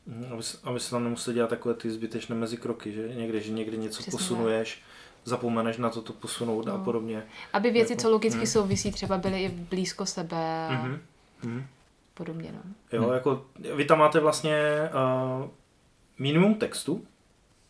[0.07, 3.77] Hmm, aby, aby se tam nemuseli dělat takové ty zbytečné mezikroky, že někde, že někde
[3.77, 4.83] něco Přesně posunuješ, tak.
[5.25, 6.73] zapomeneš na to to posunout no.
[6.73, 7.23] a podobně.
[7.53, 8.47] Aby věci, jako, co logicky hmm.
[8.47, 10.67] souvisí, třeba byly i blízko sebe.
[10.71, 10.99] Hmm.
[11.43, 11.67] Hmm
[12.17, 12.51] podobně.
[12.51, 12.61] No.
[12.91, 13.13] Jo, hmm.
[13.13, 14.59] jako vy tam máte vlastně
[15.39, 15.49] uh,
[16.19, 17.05] minimum textu,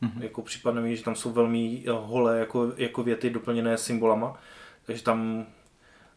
[0.01, 0.23] hmm.
[0.23, 4.39] jako případně mi, že tam jsou velmi uh, holé jako, jako věty doplněné symbolama,
[4.85, 5.45] takže tam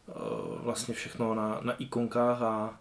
[0.07, 2.79] uh, vlastně všechno na, na ikonkách a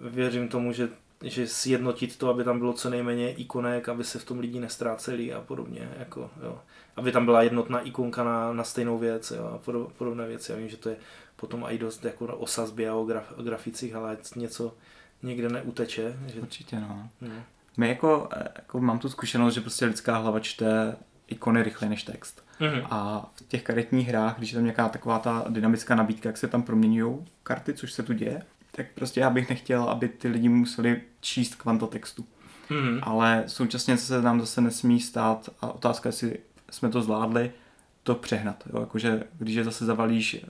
[0.00, 0.88] věřím tomu, že
[1.24, 5.32] že sjednotit to, aby tam bylo co nejméně ikonek, aby se v tom lidi nestráceli
[5.34, 5.90] a podobně.
[5.98, 6.60] Jako, jo.
[6.96, 9.58] Aby tam byla jednotná ikonka na, na stejnou věc jo, a
[9.98, 10.52] podobné věci.
[10.52, 10.96] Já vím, že to je
[11.40, 14.74] potom i dost jako o sazbě a o, graf, o graficích, ale něco
[15.22, 16.16] někde neuteče.
[16.26, 16.40] Že...
[16.40, 17.08] Určitě, no.
[17.20, 17.42] Hmm.
[17.76, 20.96] My jako, jako, mám tu zkušenost, že prostě lidská hlava čte
[21.28, 22.44] ikony rychleji než text.
[22.60, 22.86] Mm-hmm.
[22.90, 26.48] A v těch karetních hrách, když je tam nějaká taková ta dynamická nabídka, jak se
[26.48, 30.48] tam proměňují karty, což se tu děje, tak prostě já bych nechtěl, aby ty lidi
[30.48, 32.26] museli číst kvanta textu.
[32.70, 33.00] Mm-hmm.
[33.02, 36.38] Ale současně se nám zase nesmí stát, a otázka, jestli
[36.70, 37.52] jsme to zvládli,
[38.02, 38.64] to přehnat.
[38.72, 38.80] Jo?
[38.80, 40.46] Jakože, když je zase zavalíš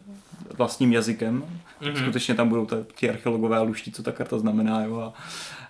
[0.58, 1.42] vlastním jazykem,
[1.80, 2.02] mm-hmm.
[2.02, 4.84] skutečně tam budou ti archeologové luští, co ta karta znamená.
[4.84, 5.00] Jo?
[5.00, 5.12] A,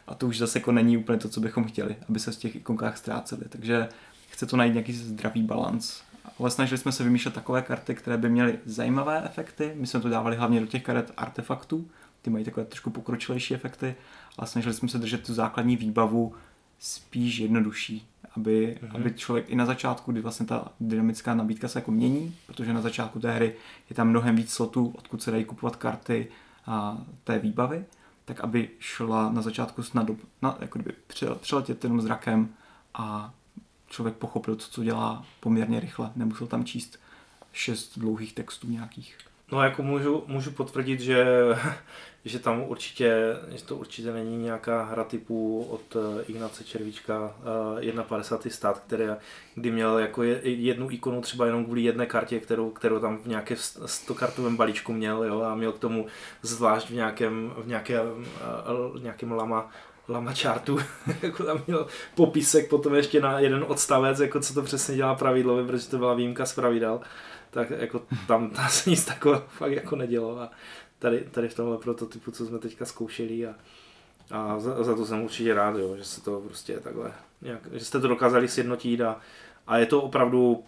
[0.06, 2.56] a to už zase jako není úplně to, co bychom chtěli, aby se z těch
[2.56, 3.42] ikonkách ztráceli.
[3.48, 3.88] Takže
[4.30, 6.00] chce to najít nějaký zdravý balans.
[6.38, 9.72] Ale snažili jsme se vymýšlet takové karty, které by měly zajímavé efekty.
[9.74, 11.88] My jsme to dávali hlavně do těch karet artefaktů,
[12.22, 13.94] ty mají takové trošku pokročilejší efekty,
[14.38, 16.34] ale snažili jsme se držet tu základní výbavu
[16.80, 18.96] spíš jednodušší aby, mm-hmm.
[18.96, 22.80] aby člověk i na začátku, kdy vlastně ta dynamická nabídka se jako mění, protože na
[22.80, 23.54] začátku té hry
[23.90, 26.28] je tam mnohem víc slotů, odkud se dají kupovat karty
[26.66, 27.84] a té výbavy,
[28.24, 30.06] tak aby šla na začátku snad
[30.42, 30.96] na, jako kdyby
[31.40, 32.48] přeletět jenom zrakem
[32.94, 33.34] a
[33.88, 36.12] člověk pochopil, co, co dělá poměrně rychle.
[36.16, 36.98] Nemusel tam číst
[37.52, 39.18] šest dlouhých textů nějakých.
[39.52, 41.26] No jako můžu, můžu potvrdit, že,
[42.24, 47.34] že tam určitě, že to určitě není nějaká hra typu od eh, Ignace Červíčka
[47.94, 48.54] uh, 51.
[48.54, 49.04] stát, který,
[49.54, 53.56] kdy měl jako jednu ikonu třeba jenom kvůli jedné kartě, kterou, kterou tam v nějaké
[53.86, 56.06] 100 kartovém balíčku měl jo, a měl k tomu
[56.42, 58.06] zvlášť v nějakém, v nějakém,
[58.92, 59.70] uh, nějakém lama
[60.08, 60.78] lama chartu,
[61.22, 65.64] jako tam měl popisek, potom ještě na jeden odstavec, jako co to přesně dělá pravidlo,
[65.64, 67.00] protože to byla výjimka z pravidel
[67.50, 70.50] tak jako tam, tam se nic takového fakt jako nedělo a
[70.98, 73.54] tady, tady v tomhle prototypu, co jsme teďka zkoušeli a,
[74.30, 77.84] a za, za, to jsem určitě rád, jo, že se to prostě takhle, nějak, že
[77.84, 79.20] jste to dokázali sjednotit a,
[79.66, 80.64] a je to opravdu,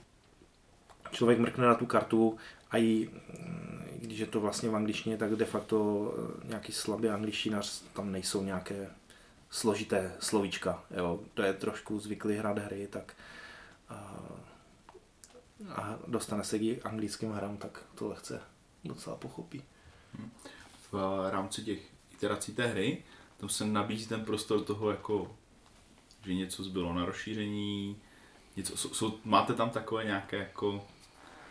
[1.10, 2.36] člověk mrkne na tu kartu
[2.70, 3.08] a i
[3.98, 8.44] když je to vlastně v angličtině, tak de facto eh, nějaký slabý angličtinař, tam nejsou
[8.44, 8.90] nějaké
[9.50, 13.12] složité slovíčka, jo, to je trošku zvyklý hrát hry, tak
[13.88, 14.14] a
[16.06, 18.40] dostane se k anglickým hrám, tak to lehce
[18.84, 19.62] docela pochopí.
[20.92, 21.78] V rámci těch
[22.12, 23.04] iterací té hry,
[23.36, 25.36] tam se nabízí ten prostor toho jako,
[26.24, 27.96] že něco zbylo na rozšíření,
[28.56, 30.84] něco, jsou, jsou, máte tam takové nějaké jako,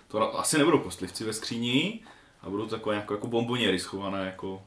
[0.07, 1.99] to asi nebudou kostlivci ve skříni,
[2.41, 4.61] a budou takové jako, jako bomboněry schované jako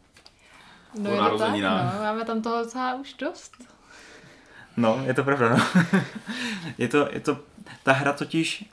[0.98, 3.64] No je to tak, no, máme tam toho docela už dost.
[4.76, 5.64] No, je to pravda, no.
[6.78, 7.38] je, to, je to,
[7.83, 8.64] ta hra totiž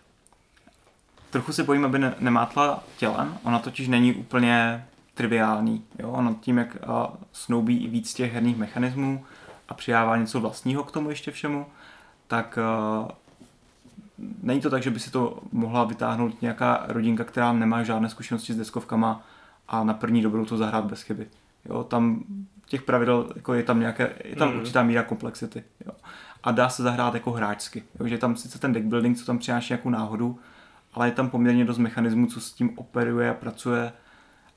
[1.31, 3.37] trochu se bojím, aby ne, nemátla tělem.
[3.43, 5.83] Ona totiž není úplně triviální.
[5.99, 6.09] Jo?
[6.09, 9.25] Ono tím, jak uh, snoubí i víc těch herních mechanismů
[9.69, 11.65] a přidává něco vlastního k tomu ještě všemu,
[12.27, 12.59] tak
[13.01, 13.09] uh,
[14.43, 18.53] není to tak, že by si to mohla vytáhnout nějaká rodinka, která nemá žádné zkušenosti
[18.53, 19.23] s deskovkama
[19.67, 21.27] a na první dobrou to zahrát bez chyby.
[21.65, 21.83] Jo?
[21.83, 22.23] Tam
[22.65, 24.59] těch pravidel, jako je tam, nějaké, je tam mm.
[24.59, 25.63] určitá míra komplexity.
[25.85, 25.91] Jo?
[26.43, 27.83] A dá se zahrát jako hráčsky.
[27.99, 28.07] Jo?
[28.07, 30.39] Že tam sice ten deck building, co tam přináší nějakou náhodu,
[30.93, 33.93] ale je tam poměrně dost mechanismů, co s tím operuje a pracuje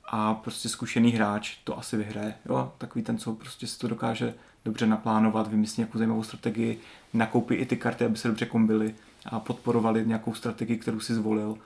[0.05, 2.33] a prostě zkušený hráč to asi vyhraje.
[2.45, 2.73] Jo?
[2.77, 4.33] Takový ten, co prostě si to dokáže
[4.65, 6.79] dobře naplánovat, vymyslí nějakou zajímavou strategii,
[7.13, 8.95] nakoupí i ty karty, aby se dobře kombily
[9.25, 11.57] a podporovali nějakou strategii, kterou si zvolil.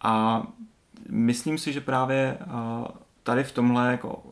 [0.00, 0.42] A
[1.08, 2.38] myslím si, že právě
[3.22, 4.22] tady v tomhle jako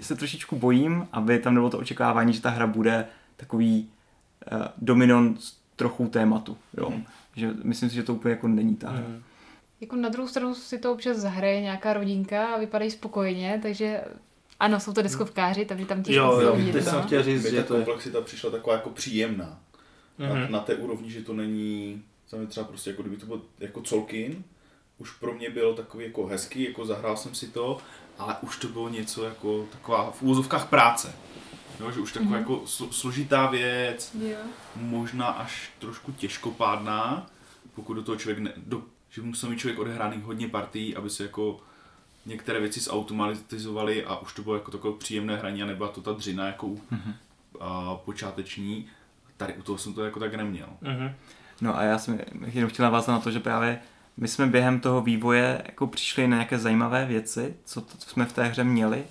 [0.00, 3.88] se trošičku bojím, aby tam nebylo to očekávání, že ta hra bude takový
[4.52, 5.40] uh, dominant
[5.76, 6.56] trochu tématu.
[6.76, 6.90] Jo?
[6.90, 7.04] Mm
[7.36, 9.08] že myslím si, že to úplně jako není ta hra.
[9.08, 9.22] Mm.
[9.80, 14.00] Jako na druhou stranu si to občas zahraje nějaká rodinka a vypadají spokojeně, takže
[14.60, 17.74] ano, jsou to deskovkáři, takže tam těžko Jo, jo, teď jsem chtěl říct, že ta
[17.74, 19.60] komplexita přišla taková jako příjemná.
[20.18, 20.28] Mm-hmm.
[20.28, 20.52] Na, mhm.
[20.52, 24.44] na, té úrovni, že to není, tam třeba prostě jako kdyby to bylo jako Colkin,
[24.98, 27.78] už pro mě bylo takový jako hezký, jako zahrál jsem si to,
[28.18, 31.12] ale už to bylo něco jako taková v úvozovkách práce.
[31.82, 32.38] Jo, že už taková mm-hmm.
[32.38, 34.40] jako složitá věc, yeah.
[34.76, 37.26] možná až trošku těžkopádná,
[37.74, 41.22] pokud do toho člověk, ne, do, že musel mít člověk odehraný hodně partí, aby se
[41.22, 41.60] jako
[42.26, 46.12] některé věci zautomatizovaly a už to bylo jako takové příjemné hraní a nebyla to ta
[46.12, 47.14] dřina jako mm-hmm.
[47.60, 48.86] a, počáteční.
[49.36, 50.68] Tady u toho jsem to jako tak neměl.
[50.82, 51.12] Mm-hmm.
[51.60, 52.20] No a já jsem
[52.52, 53.80] jenom chtěl navázat na to, že právě
[54.16, 58.24] my jsme během toho vývoje jako přišli na nějaké zajímavé věci, co, to, co jsme
[58.24, 59.04] v té hře měli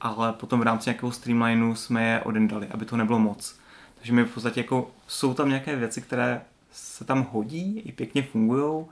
[0.00, 3.56] ale potom v rámci nějakého streamlineu jsme je odendali, aby to nebylo moc.
[3.96, 8.22] Takže my v podstatě jako, jsou tam nějaké věci, které se tam hodí, i pěkně
[8.22, 8.86] fungují,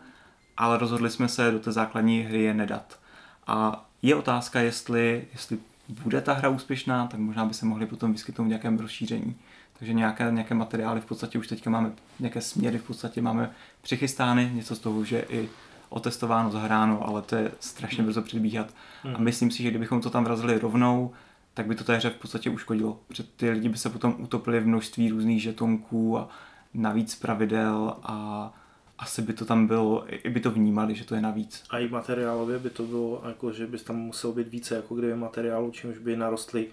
[0.56, 2.98] ale rozhodli jsme se do té základní hry je nedat.
[3.46, 8.12] A je otázka, jestli, jestli bude ta hra úspěšná, tak možná by se mohli potom
[8.12, 9.34] vyskytnout v nějakém rozšíření.
[9.78, 13.50] Takže nějaké, nějaké materiály v podstatě už teďka máme, nějaké směry v podstatě máme
[13.82, 15.48] přichystány, něco z toho, že i
[15.88, 18.74] otestováno, zahráno, ale to je strašně brzo předbíhat.
[19.02, 19.16] Hmm.
[19.16, 21.12] A myslím si, že kdybychom to tam vrazili rovnou,
[21.54, 23.00] tak by to té hře v podstatě uškodilo.
[23.08, 26.28] Protože ty lidi by se potom utopili v množství různých žetonků a
[26.74, 28.52] navíc pravidel a
[28.98, 31.64] asi by to tam bylo, i by to vnímali, že to je navíc.
[31.70, 35.16] A i materiálově by to bylo, jako, že by tam muselo být více, jako kdyby
[35.16, 36.66] materiálu, čímž by narostly,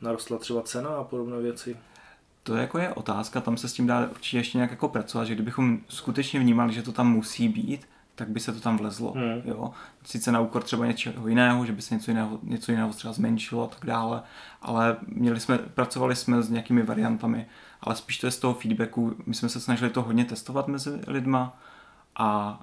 [0.00, 1.76] narostla třeba cena a podobné věci.
[2.42, 5.34] To jako je otázka, tam se s tím dá určitě ještě nějak jako pracovat, že
[5.34, 9.12] kdybychom skutečně vnímali, že to tam musí být, tak by se to tam vlezlo.
[9.12, 9.42] Hmm.
[9.44, 9.70] Jo?
[10.04, 13.64] Sice na úkor třeba něčeho jiného, že by se něco jiného, něco jiného třeba zmenšilo
[13.64, 14.22] a tak dále,
[14.62, 17.46] ale měli jsme, pracovali jsme s nějakými variantami,
[17.80, 21.00] ale spíš to je z toho feedbacku, my jsme se snažili to hodně testovat mezi
[21.06, 21.60] lidma
[22.16, 22.60] a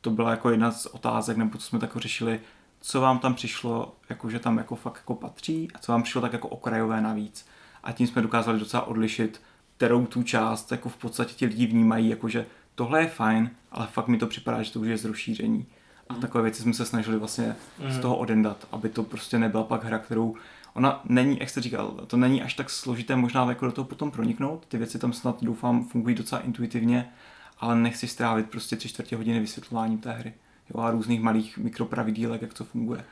[0.00, 2.40] to byla jako jedna z otázek, nebo co jsme tak řešili,
[2.80, 6.20] co vám tam přišlo, jako že tam jako fakt jako patří a co vám přišlo
[6.20, 7.46] tak jako okrajové navíc.
[7.82, 9.40] A tím jsme dokázali docela odlišit,
[9.76, 14.08] kterou tu část jako v podstatě ti lidi vnímají, jakože tohle je fajn, ale fakt
[14.08, 15.66] mi to připadá, že to už je z rozšíření.
[16.08, 16.20] A mm.
[16.20, 17.92] takové věci jsme se snažili vlastně mm.
[17.92, 20.36] z toho odendat, aby to prostě nebyla pak hra, kterou
[20.74, 24.10] ona není, jak jste říkal, to není až tak složité možná jako do toho potom
[24.10, 24.66] proniknout.
[24.66, 27.12] Ty věci tam snad doufám fungují docela intuitivně,
[27.58, 30.34] ale nechci strávit prostě tři čtvrtě hodiny vysvětlováním té hry.
[30.74, 33.04] jo, a různých malých mikropravidílek, jak to funguje.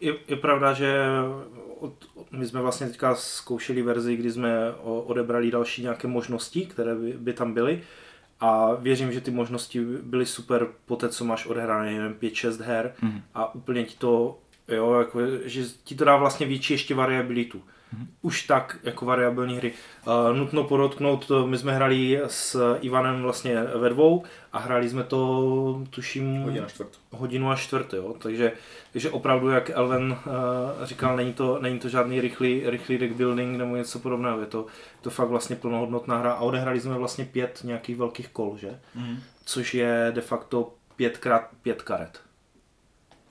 [0.00, 0.96] Je, je pravda, že
[1.80, 1.92] od,
[2.30, 7.32] my jsme vlastně teďka zkoušeli verzi, kdy jsme odebrali další nějaké možnosti, které by, by
[7.32, 7.82] tam byly
[8.40, 12.94] a věřím, že ty možnosti byly super po té, co máš odehrané, nevím, 5-6 her
[13.02, 13.22] Mhm.
[13.34, 17.62] a úplně ti to, jo, jako, že ti to dá vlastně větší ještě variabilitu.
[18.22, 19.72] Už tak jako variabilní hry.
[20.06, 25.02] Uh, nutno podotknout, to, my jsme hráli s Ivanem vlastně ve dvou a hráli jsme
[25.02, 26.88] to, tuším, Hodina čtvrt.
[27.10, 28.14] hodinu a čtvrt, jo.
[28.18, 28.52] Takže,
[28.92, 33.58] takže opravdu, jak Elven uh, říkal, není to, není to žádný rychlý, rychlý deck building
[33.58, 34.66] nebo něco podobného, je to,
[35.00, 38.80] to fakt vlastně plnohodnotná hra a odehrali jsme vlastně pět nějakých velkých kol, že?
[38.94, 39.16] Mhm.
[39.44, 42.20] Což je de facto pětkrát pět karet.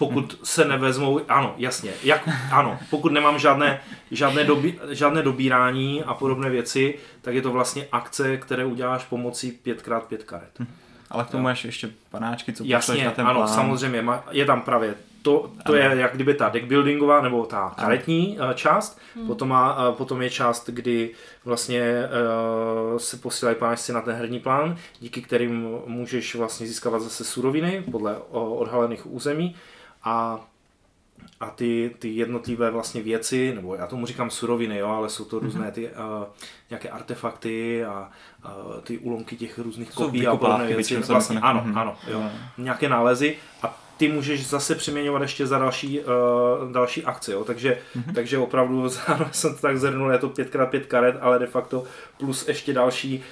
[0.06, 6.13] Pokud se nevezmou, ano, jasně, jak, ano, pokud nemám žádné, žádné, dobi, žádné dobírání a
[6.13, 10.62] podobné věci, tak je to vlastně akce, které uděláš pomocí 5x5 karet.
[11.10, 13.48] Ale k tomu máš ještě panáčky, co pošleš Jasně, na ten ano, plán.
[13.56, 15.76] samozřejmě, je tam právě to, to Ano.
[15.76, 20.30] je jak kdyby ta deckbuildingová nebo ta karetní eh, část, potom, má, eh, potom je
[20.30, 21.10] část, kdy
[21.46, 27.24] vlastně eh, se posílají páčci na ten herní plán, díky kterým můžeš vlastně získávat zase
[27.24, 29.56] suroviny podle odhalených území
[30.04, 30.48] a
[31.39, 35.39] a ty, ty jednotlivé vlastně věci, nebo já tomu říkám suroviny, jo, ale jsou to
[35.39, 35.94] různé ty uh,
[36.70, 38.10] nějaké artefakty a
[38.46, 40.98] uh, ty úlomky těch různých kopií a podobné věci.
[40.98, 41.78] Vlastně, ano, mhm.
[41.78, 42.24] ano, jo.
[42.58, 47.44] Nějaké nálezy a ty můžeš zase přeměňovat ještě za další, uh, další akce, jo.
[47.44, 47.78] Takže,
[48.16, 48.89] takže opravdu
[49.32, 51.84] jsem to tak zhrnul, je to 5x5 karet, ale de facto
[52.18, 53.24] plus ještě další,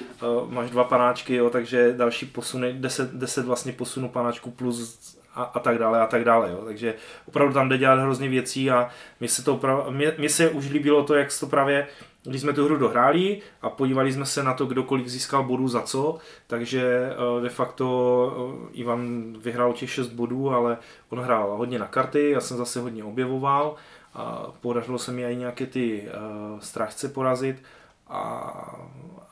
[0.41, 5.43] uh, máš dva panáčky, jo, takže další posuny, 10, 10 vlastně posunu panáčku plus a,
[5.43, 6.61] a tak dále a tak dále, jo.
[6.65, 8.89] takže opravdu tam jde dělat hrozně věcí a
[9.19, 11.87] mi se to opravdu, mě, mě se už líbilo to, jak to právě
[12.23, 15.67] když jsme tu hru dohráli a podívali jsme se na to, kdo kolik získal bodů
[15.67, 16.17] za co,
[16.47, 20.77] takže eh, de facto eh, Ivan vyhrál těch 6 bodů, ale
[21.09, 23.75] on hrál hodně na karty, já jsem zase hodně objevoval
[24.13, 26.07] a podařilo se mi i nějaké ty
[26.53, 27.63] uh, strážce porazit
[28.07, 28.19] a,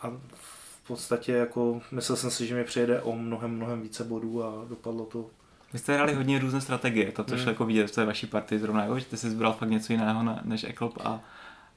[0.02, 4.44] a v podstatě jako myslel jsem si, že mi přejede o mnohem, mnohem více bodů
[4.44, 5.26] a dopadlo to
[5.74, 7.42] Vy jste hráli hodně různé strategie, to, to Hmm.
[7.44, 9.00] šlo jako vidět v té vaší partii zrovna, jo?
[9.00, 11.20] že ty jsi zbral fakt něco jiného ne- než Eklop a,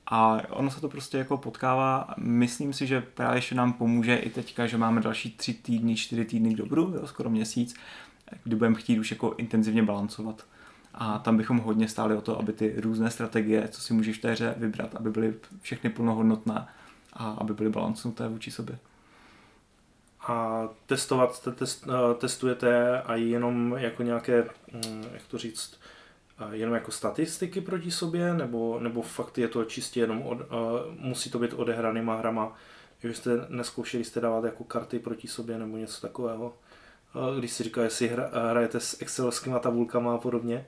[0.07, 2.14] a ono se to prostě jako potkává.
[2.18, 6.24] Myslím si, že právě ještě nám pomůže i teďka, že máme další tři týdny, čtyři
[6.24, 7.07] týdny k dobru, jo?
[7.07, 7.74] skoro měsíc,
[8.44, 10.44] kdy budeme chtít už jako intenzivně balancovat.
[10.94, 14.20] A tam bychom hodně stáli o to, aby ty různé strategie, co si můžeš v
[14.20, 16.66] té hře vybrat, aby byly všechny plnohodnotné
[17.12, 18.78] a aby byly balancnuté vůči sobě.
[20.22, 25.80] A testovat te- test, eh, testujete a jenom jako nějaké, mm, jak to říct,
[26.40, 30.46] eh, jenom jako statistiky proti sobě, nebo, nebo fakt je to čistě jenom, od, eh,
[30.98, 32.56] musí to být odehranýma hrama,
[33.02, 36.54] že jste neskoušeli jste dávat jako karty proti sobě nebo něco takového.
[37.38, 40.64] Když si říká, jestli hra, hrajete s excelovskýma tabulkama a podobně,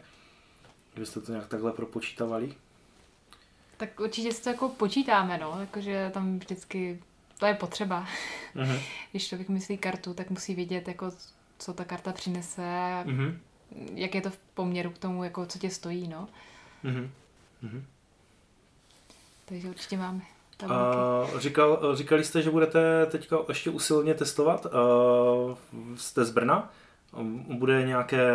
[0.93, 2.55] kdybyste to nějak takhle propočítavali.
[3.77, 7.03] Tak určitě si to jako počítáme, no, jakože tam vždycky,
[7.45, 8.07] to je potřeba.
[8.55, 8.79] Mhm.
[9.11, 11.11] Když člověk myslí kartu, tak musí vědět, jako,
[11.59, 12.63] co ta karta přinese,
[13.05, 13.39] Mhm.
[13.95, 16.29] jak je to v poměru k tomu, jako, co tě stojí, no.
[16.83, 17.11] Mhm.
[17.63, 17.85] Mhm.
[19.45, 20.21] Takže určitě máme.
[20.63, 24.67] Uh, říkal, říkali jste, že budete teďka ještě usilně testovat.
[24.67, 26.73] Uh, jste z Brna.
[27.59, 28.31] Bude nějaké,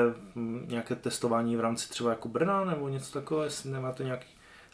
[0.67, 4.27] nějaké testování v rámci třeba jako Brna nebo něco takového, jestli nemáte nějaký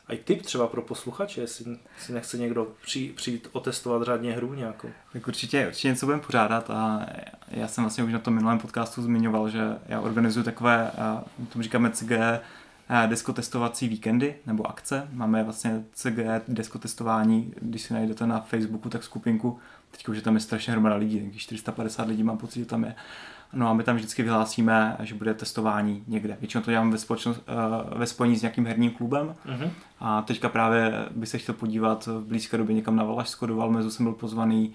[0.09, 4.89] i tip třeba pro posluchače, jestli si nechce někdo přijít, přijít otestovat řádně hru nějakou.
[5.13, 7.05] Tak určitě, určitě něco budeme pořádat a
[7.47, 11.63] já jsem vlastně už na tom minulém podcastu zmiňoval, že já organizuji takové, eh, tomu
[11.63, 15.07] říkáme CG eh, deskotestovací víkendy nebo akce.
[15.11, 19.59] Máme vlastně CG deskotestování, když si najdete na Facebooku, tak skupinku,
[19.91, 22.83] teď už je tam je strašně hromada lidí, nějakých 450 lidí mám pocit, že tam
[22.83, 22.95] je.
[23.53, 26.38] No a my tam vždycky vyhlásíme, že bude testování někde.
[26.39, 29.69] Většinou to děláme ve, společnost, eh, ve spojení s nějakým herním klubem, Mhm.
[29.99, 33.89] a teďka právě bych se chtěl podívat v blízké době někam na Valašsko, do Valmezu
[33.91, 34.73] jsem byl pozvaný,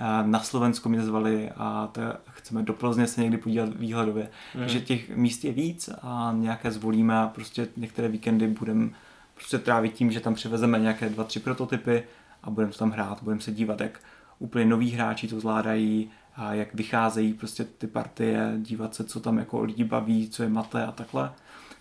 [0.00, 4.22] eh, na Slovensko mě zvali a to chceme do Plzně se někdy podívat výhledově.
[4.54, 4.62] Mhm.
[4.64, 8.88] Takže těch míst je víc a nějaké zvolíme a prostě některé víkendy budeme
[9.34, 12.02] prostě trávit tím, že tam přivezeme nějaké dva, tři prototypy
[12.42, 14.00] a budeme tam hrát, budeme se dívat, jak
[14.38, 19.38] úplně noví hráči to zvládají, a jak vycházejí prostě ty partie, dívat se, co tam
[19.38, 21.32] jako lidi baví, co je mate a takhle.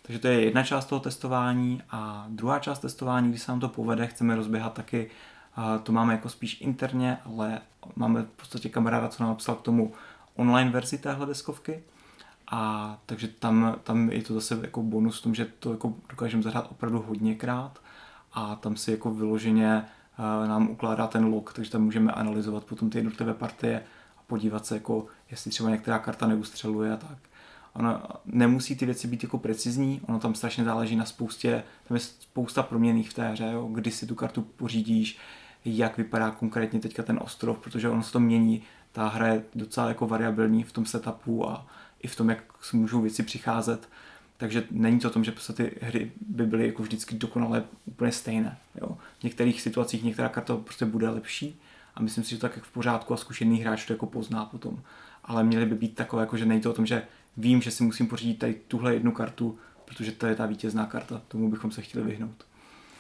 [0.01, 3.69] Takže to je jedna část toho testování a druhá část testování, když se nám to
[3.69, 5.09] povede, chceme rozběhat taky,
[5.83, 7.61] to máme jako spíš interně, ale
[7.95, 9.93] máme v podstatě kamaráda, co nám napsal k tomu
[10.35, 11.83] online verzi téhle deskovky.
[12.51, 16.43] A takže tam, tam je to zase jako bonus v tom, že to jako dokážeme
[16.43, 17.79] zahrát opravdu hodněkrát
[18.33, 19.85] a tam si jako vyloženě
[20.45, 23.83] eh, nám ukládá ten log, takže tam můžeme analyzovat potom ty jednotlivé partie
[24.31, 27.17] podívat se, jako jestli třeba některá karta neustřeluje a tak.
[27.73, 32.01] ono nemusí ty věci být jako precizní, ono tam strašně záleží na spoustě, tam je
[32.01, 35.17] spousta proměných v té hře, jo, kdy si tu kartu pořídíš,
[35.65, 39.87] jak vypadá konkrétně teďka ten ostrov, protože ono se to mění, ta hra je docela
[39.87, 41.67] jako variabilní v tom setupu a
[41.99, 43.89] i v tom, jak můžou věci přicházet.
[44.37, 48.11] Takže není to o tom, že prostě ty hry by byly jako vždycky dokonale úplně
[48.11, 48.57] stejné.
[48.81, 48.97] Jo.
[49.19, 51.59] V některých situacích některá karta prostě bude lepší
[51.95, 54.45] a myslím si, že to tak jak v pořádku a zkušený hráč to jako pozná
[54.45, 54.83] potom.
[55.23, 57.03] Ale měly by být takové, jako že to o tom, že
[57.37, 61.21] vím, že si musím pořídit tady tuhle jednu kartu, protože to je ta vítězná karta.
[61.27, 62.45] Tomu bychom se chtěli vyhnout.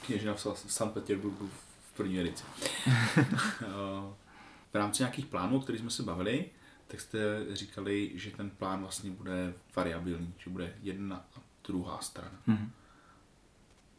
[0.05, 1.49] Kněžina v Sankt Petersburgu
[1.93, 2.43] v první edici.
[4.71, 6.45] v rámci nějakých plánů, o kterých jsme se bavili,
[6.87, 7.19] tak jste
[7.55, 12.39] říkali, že ten plán vlastně bude variabilní, že bude jedna a druhá strana.
[12.47, 12.69] Mm-hmm.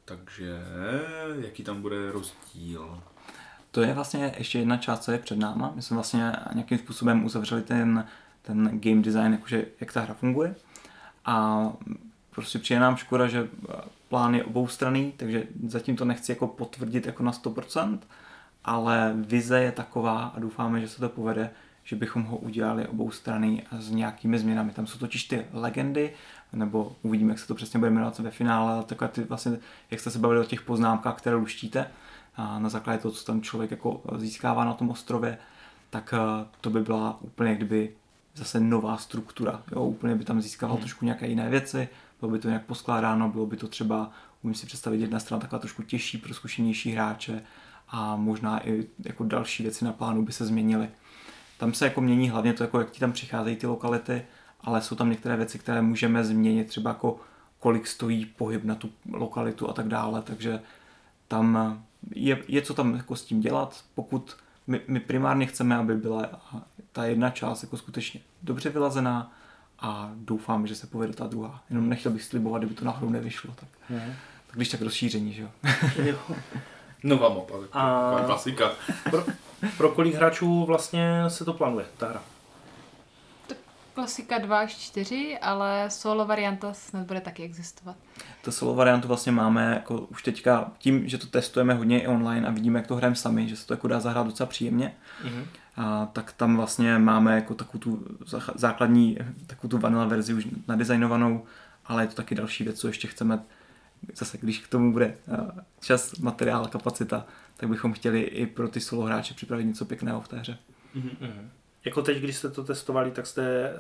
[0.05, 0.61] Takže
[1.39, 3.03] jaký tam bude rozdíl?
[3.73, 5.73] To je vlastně ještě jedna část, co je před náma.
[5.75, 8.07] My jsme vlastně nějakým způsobem uzavřeli ten,
[8.43, 10.55] ten game design, jakože jak ta hra funguje.
[11.25, 11.67] A
[12.31, 13.49] prostě přijde nám škoda, že
[14.09, 17.99] plán je obou straný, takže zatím to nechci jako potvrdit jako na 100%,
[18.65, 21.51] ale vize je taková a doufáme, že se to povede,
[21.85, 24.73] že bychom ho udělali obou strany s nějakými změnami.
[24.73, 26.13] Tam jsou totiž ty legendy,
[26.53, 29.59] nebo uvidíme, jak se to přesně bude jmenovat ve finále, ale takové ty vlastně,
[29.91, 31.87] jak jste se bavili o těch poznámkách, které luštíte,
[32.39, 35.39] na základě toho, co tam člověk jako získává na tom ostrově,
[35.91, 37.95] tak eh, to by byla úplně kdyby
[38.35, 39.63] zase nová struktura.
[39.73, 39.85] Jo?
[39.85, 40.83] Úplně by tam získával hmm.
[40.83, 41.89] trošku nějaké jiné věci,
[42.21, 44.11] bylo by to nějak poskládáno, bylo by to třeba,
[44.43, 47.43] umím si představit, jedna strana taková trošku těžší pro zkušenější hráče
[47.89, 50.89] a možná i jako další věci na plánu by se změnily.
[51.59, 54.23] Tam se jako mění hlavně to, jako jak ti tam přicházejí ty lokality,
[54.61, 57.21] ale jsou tam některé věci, které můžeme změnit, třeba jako
[57.59, 60.61] kolik stojí pohyb na tu lokalitu a tak dále, takže
[61.29, 61.79] tam
[62.11, 64.37] je, je co tam jako s tím dělat, pokud
[64.67, 66.27] my, my primárně chceme, aby byla
[66.93, 69.33] ta jedna část jako skutečně dobře vylazená
[69.79, 71.63] a doufám, že se povede ta druhá.
[71.71, 74.13] Jenom nechtěl bych slibovat, kdyby to náhodou nevyšlo, tak, mm.
[74.47, 76.19] tak když tak rozšíření, že jo.
[77.03, 78.23] Nová mapa, a...
[78.27, 78.71] klasika.
[79.11, 79.25] Pro,
[79.77, 82.23] pro kolik hráčů vlastně se to plánuje, ta hra?
[83.95, 87.97] Klasika 2 až 4, ale solo varianta snad bude taky existovat.
[88.45, 92.49] To solo variantu vlastně máme jako už teďka tím, že to testujeme hodně i online
[92.49, 94.95] a vidíme, jak to hrajeme sami, že se to jako dá zahrát docela příjemně.
[95.25, 95.45] Mm-hmm.
[95.77, 98.05] A, tak tam vlastně máme jako takovou tu
[98.55, 101.45] základní, takovou tu vanilla verzi už nadizajnovanou,
[101.87, 103.43] ale je to taky další věc, co ještě chceme
[104.17, 105.17] zase, když k tomu bude
[105.81, 107.27] čas, materiál, kapacita,
[107.57, 110.59] tak bychom chtěli i pro ty solo hráče připravit něco pěkného v té hře.
[110.97, 111.49] Mm-hmm.
[111.85, 113.73] Jako teď, když jste to testovali, tak jste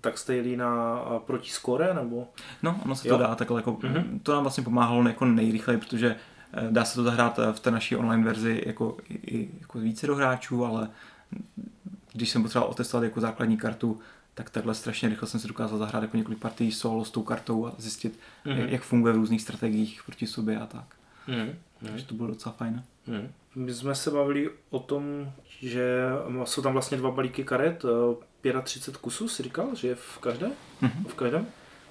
[0.00, 0.96] tak jste jeli na
[1.26, 2.28] proti skore, nebo?
[2.62, 3.16] No, ono se jo.
[3.16, 4.20] to dá takhle, jako, mm-hmm.
[4.22, 6.16] to nám vlastně pomáhalo jako nejrychleji, protože
[6.52, 10.06] eh, dá se to zahrát eh, v té naší online verzi jako, i, jako více
[10.06, 10.88] do hráčů, ale
[12.12, 14.00] když jsem potřeboval otestovat jako základní kartu,
[14.34, 17.66] tak takhle strašně rychle jsem si dokázal zahrát jako několik partí solo s tou kartou
[17.66, 18.68] a zjistit, mm-hmm.
[18.68, 20.84] jak funguje v různých strategiích proti sobě a tak.
[21.28, 21.54] Mm-hmm.
[21.86, 22.82] Takže to bylo docela fajn.
[23.08, 23.28] Mm-hmm.
[23.54, 26.08] My jsme se bavili o tom, že
[26.44, 27.84] jsou tam vlastně dva balíky karet,
[28.62, 30.52] 35 eh, kusů, si říkal, že je v každém?
[30.82, 31.04] Mm-hmm.
[31.08, 31.46] V každém.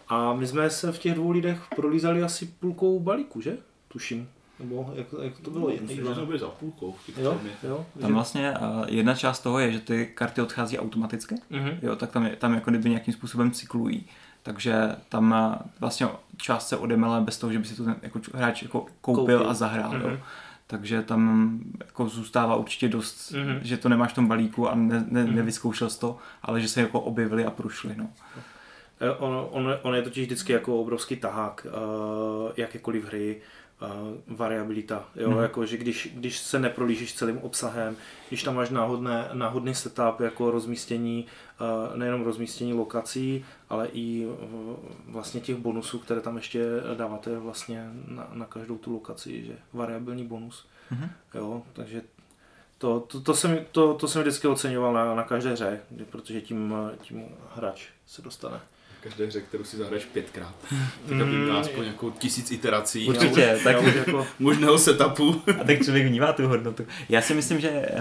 [0.08, 3.58] A my jsme se v těch dvou lidech prolízali asi půlkou balíku, že?
[3.88, 4.30] Tuším.
[4.60, 5.68] Nebo jak, jak to bylo?
[5.68, 6.96] Myslím, že to za půlkou.
[7.18, 11.78] Jo, jo, tam vlastně uh, jedna část toho je, že ty karty odchází automaticky, mm-hmm.
[11.82, 14.06] jo, tak tam, je, tam jako kdyby nějakým způsobem cyklují.
[14.44, 16.08] Takže tam uh, vlastně
[16.38, 19.50] část se odemele bez toho, že by si to ten jako hráč jako koupil, koupil.
[19.50, 19.92] a zahrál.
[19.92, 20.12] Mm-hmm.
[20.12, 20.18] Jo.
[20.72, 23.60] Takže tam jako zůstává určitě dost, mm-hmm.
[23.62, 25.36] že to nemáš v tom balíku a ne, ne, mm-hmm.
[25.36, 27.96] nevyzkoušel jsi to, ale že se jako objevili a prošli.
[27.98, 28.10] No.
[29.18, 33.59] On, on, on je totiž vždycky jako obrovský tahák uh, jakékoliv hry, uh,
[34.28, 35.38] variabilita, jo, mm.
[35.38, 37.96] jako, že když, když se neprolížíš celým obsahem,
[38.28, 41.26] když tam máš náhodné, náhodný setup jako rozmístění,
[41.96, 44.28] nejenom rozmístění lokací, ale i
[45.08, 46.66] vlastně těch bonusů, které tam ještě
[46.98, 51.10] dáváte vlastně na, na každou tu lokaci, že variabilní bonus, mm.
[51.34, 52.02] jo, takže
[52.78, 56.74] to, to, to, jsem, to, to jsem vždycky oceňoval na, na každé hře, protože tím,
[57.02, 57.26] tím
[57.56, 58.62] hráč se dostane
[59.04, 60.56] každé hře, kterou si zahraješ pětkrát.
[61.10, 63.08] Tak aby měla aspoň jako tisíc iterací.
[63.08, 65.42] Určitě, tak jako možného setupu.
[65.62, 66.86] A tak člověk vnímá tu hodnotu.
[67.10, 67.98] Já si myslím, že eh,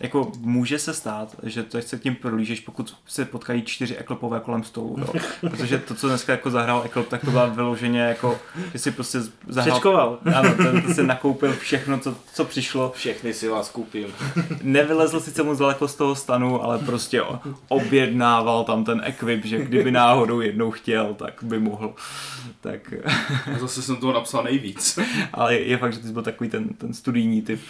[0.00, 4.64] jako může se stát, že to se tím prolížeš, pokud se potkají čtyři eklopové kolem
[4.64, 4.96] stolu.
[4.98, 5.20] Jo.
[5.50, 8.40] Protože to, co dneska jako zahrál eklop, tak to byla vyloženě jako,
[8.72, 9.74] že si prostě zahrál.
[9.74, 10.18] Přečkoval.
[10.34, 12.92] Ano, ten si nakoupil všechno, co, co přišlo.
[12.96, 14.08] Všechny si vás koupil.
[14.62, 17.22] Nevylezl sice moc daleko z toho stanu, ale prostě
[17.68, 21.94] objednával tam ten ekvip, že kdyby náhodou jednou chtěl, tak by mohl.
[22.60, 22.94] Tak...
[23.54, 24.98] A zase jsem toho napsal nejvíc.
[25.32, 27.60] Ale je, je fakt, že ty jsi byl takový ten, ten studijní typ.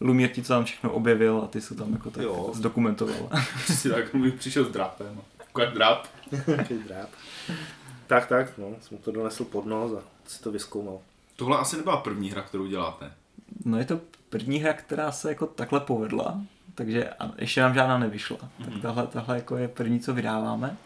[0.00, 2.50] Lumír ti co tam všechno objevil a ty se tam jako tak jo.
[2.54, 3.30] zdokumentoval.
[3.64, 5.20] Přesně tak, bych přišel s drapem.
[5.36, 6.06] Taková dráp.
[6.86, 7.10] Dráp.
[8.06, 10.98] Tak, tak, no, jsem to donesl pod nos a si to vyzkoumal.
[11.36, 13.12] Tohle asi nebyla první hra, kterou děláte.
[13.64, 16.40] No je to první hra, která se jako takhle povedla,
[16.74, 18.36] takže a ještě nám žádná nevyšla.
[18.36, 18.72] Mm-hmm.
[18.72, 20.76] Tak tahle, tahle jako je první, co vydáváme,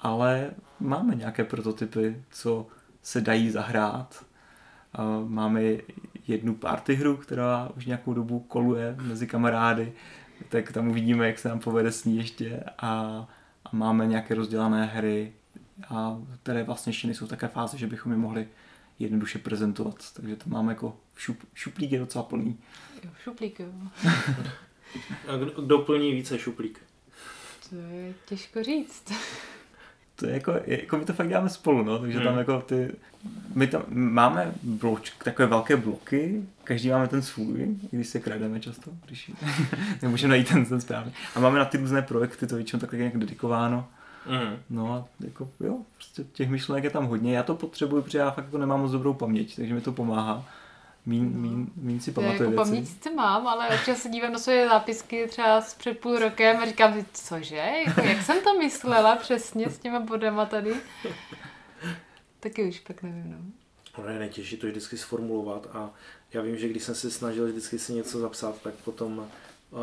[0.00, 2.66] ale máme nějaké prototypy, co
[3.02, 4.24] se dají zahrát.
[5.26, 5.62] Máme
[6.28, 9.92] jednu party hru, která už nějakou dobu koluje mezi kamarády,
[10.48, 12.90] tak tam uvidíme, jak se nám povede s ní ještě a,
[13.64, 15.32] a máme nějaké rozdělané hry,
[15.88, 18.48] a které vlastně ještě nejsou v také fáze, že bychom je mohli
[18.98, 20.12] jednoduše prezentovat.
[20.14, 22.58] Takže to máme jako šup, šuplík je docela plný.
[23.04, 23.68] Jo, šuplík, jo.
[25.28, 26.80] A kdo, kdo plní více šuplík?
[27.70, 29.12] To je těžko říct.
[30.18, 32.26] To je jako, jako my to fakt děláme spolu, no, takže hmm.
[32.26, 32.92] tam jako ty,
[33.54, 38.90] my tam máme bloč, takové velké bloky, každý máme ten svůj, když se krademe často,
[39.06, 39.30] když
[40.02, 41.12] nemůžeme najít ten, ten správný.
[41.34, 43.88] A máme na ty různé projekty, to většinou tak nějak dedikováno.
[44.26, 44.56] Mm.
[44.70, 47.36] No a jako jo, prostě těch myšlenek je tam hodně.
[47.36, 50.44] Já to potřebuji, protože já fakt to nemám moc dobrou paměť, takže mi to pomáhá.
[51.08, 52.56] Mín, mín, mín si pamatuje jako věci.
[52.56, 56.56] paměť sice mám, ale občas se dívám na své zápisky třeba z před půl rokem
[56.56, 57.70] a říkám si, cože?
[57.86, 60.74] Jako, jak jsem to myslela přesně s těma bodama tady?
[62.40, 63.38] Taky už pak nevím, no.
[64.02, 65.90] Ono je nejtěžší to vždycky sformulovat a
[66.32, 69.28] já vím, že když jsem si snažil vždycky si něco zapsat, tak potom
[69.70, 69.78] uh,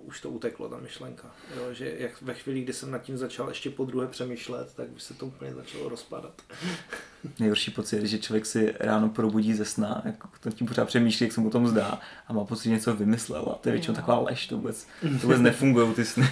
[0.00, 1.30] už to uteklo, ta myšlenka.
[1.56, 4.88] Jo, že jak ve chvíli, kdy jsem nad tím začal ještě po druhé přemýšlet, tak
[4.88, 6.42] by se to úplně začalo rozpadat.
[7.38, 11.26] Nejhorší pocit je, že člověk si ráno probudí ze sna, jako to tím pořád přemýšlí,
[11.26, 13.94] jak se mu tom zdá a má pocit, že něco vymyslel a to je většinou
[13.94, 16.28] taková lež, to vůbec, to vůbec nefungují ty sny.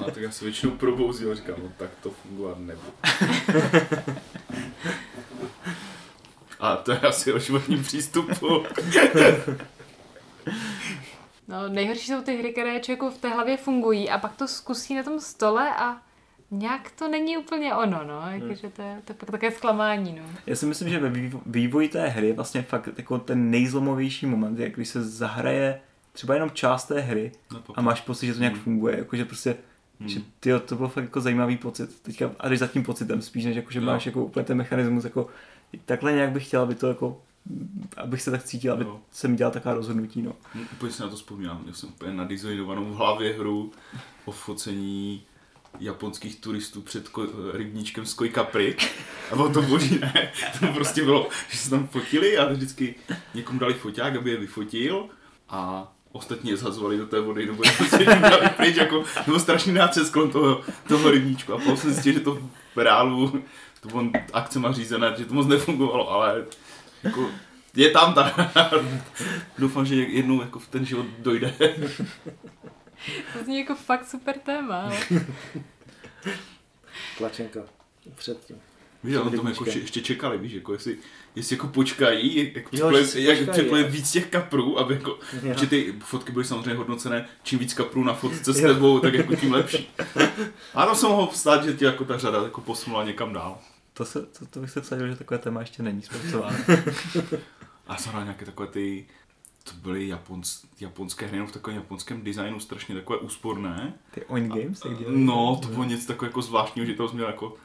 [0.00, 2.92] A tak já se většinou probouzím a říkám, no tak to fungovat nebude.
[6.60, 8.64] A to je asi o životním přístupu.
[11.48, 14.94] No, nejhorší jsou ty hry, které člověku v té hlavě fungují a pak to zkusí
[14.94, 16.02] na tom stole a
[16.50, 18.22] nějak to není úplně ono, no.
[18.30, 18.72] Jakože hmm.
[18.72, 20.24] to je, to je pak také zklamání, no.
[20.46, 21.12] Já si myslím, že ve
[21.46, 25.80] vývoji té hry je vlastně fakt jako ten nejzlomovější moment, jak když se zahraje
[26.12, 28.62] třeba jenom část té hry no, a máš pocit, že to nějak hmm.
[28.62, 29.56] funguje, jakože prostě
[30.00, 30.08] Hmm.
[30.08, 32.02] Že tyjo, to byl fakt jako zajímavý pocit.
[32.02, 33.86] Teďka, a když za tím pocitem spíš, než jako, že no.
[33.86, 35.28] máš jako úplně ten mechanismus, jako
[35.84, 37.22] takhle nějak bych chtěl, aby to jako
[37.96, 39.00] abych se tak cítil, aby no.
[39.10, 40.22] jsem dělal taková rozhodnutí.
[40.22, 40.32] No.
[40.54, 43.72] no úplně si na to vzpomínám, já jsem úplně nadizajnovanou v hlavě hru
[44.24, 45.22] o focení
[45.80, 48.76] japonských turistů před ko- rybníčkem z Koi Capri.
[49.30, 50.32] A bylo to boží, ne?
[50.60, 52.94] To prostě bylo, že se tam fotili a vždycky
[53.34, 55.06] někomu dali foťák, aby je vyfotil
[55.48, 59.72] a ostatní je zhazovali do té vody, nebo je prostě dali pryč, jako, nebo strašný
[59.72, 61.52] nácest kolem toho, toho rybníčku.
[61.52, 62.38] A potom jsem zjistil, že to
[62.74, 63.42] v reálu,
[63.80, 66.44] to bylo akcema řízené, že to moc nefungovalo, ale
[67.02, 67.30] jako,
[67.76, 68.52] je tam ta.
[69.58, 71.54] Doufám, že jednou jako v ten život dojde.
[73.32, 74.80] To zní jako fakt super téma.
[74.80, 74.98] Ale...
[77.18, 77.60] Tlačenka
[78.14, 78.56] předtím.
[79.04, 80.96] Víš, ale tom jako ještě čekali, víš, jako jestli,
[81.34, 85.18] jestli jako počkají, jako jo, připlej, jak připlej víc těch kaprů, aby jako,
[85.60, 89.36] že ty fotky byly samozřejmě hodnocené, čím víc kaprů na fotce s tebou, tak jako
[89.36, 89.90] tím lepší.
[90.74, 93.58] A tam se mohlo stát, že ti jako ta řada jako posunula někam dál.
[93.98, 96.56] To, se, to, to bych se vsadil, že takové téma ještě není zpracováno.
[97.86, 99.06] A jsem hrál nějaké takové ty,
[99.64, 103.94] to byly japons, japonské hry, v takovém japonském designu, strašně takové úsporné.
[104.10, 104.84] Ty Oin Games?
[104.84, 107.56] A, no, to bylo něco takové jako zvláštního, že to měl jako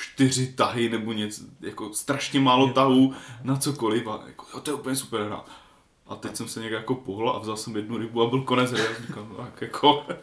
[0.00, 4.74] čtyři tahy nebo něco, jako strašně málo tahů na cokoliv a jako, jo, to je
[4.74, 5.44] úplně super hra.
[6.06, 8.70] A teď jsem se někde jako pohl a vzal jsem jednu rybu a byl konec
[8.70, 10.06] hry a říkal, no, tak jako...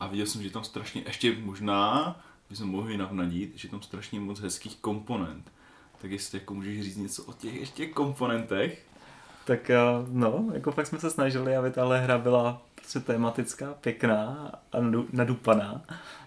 [0.00, 2.16] A viděl jsem, že tam strašně, ještě možná,
[2.50, 5.52] bychom mohli navnadit, že tam strašně moc hezkých komponent.
[6.02, 8.86] Tak jestli jako můžeš říct něco o těch ještě komponentech?
[9.44, 9.78] Tak eh,
[10.08, 14.76] no, jako fakt jsme se snažili, aby tahle hra byla prostě tematická, pěkná a
[15.12, 15.84] nadupaná.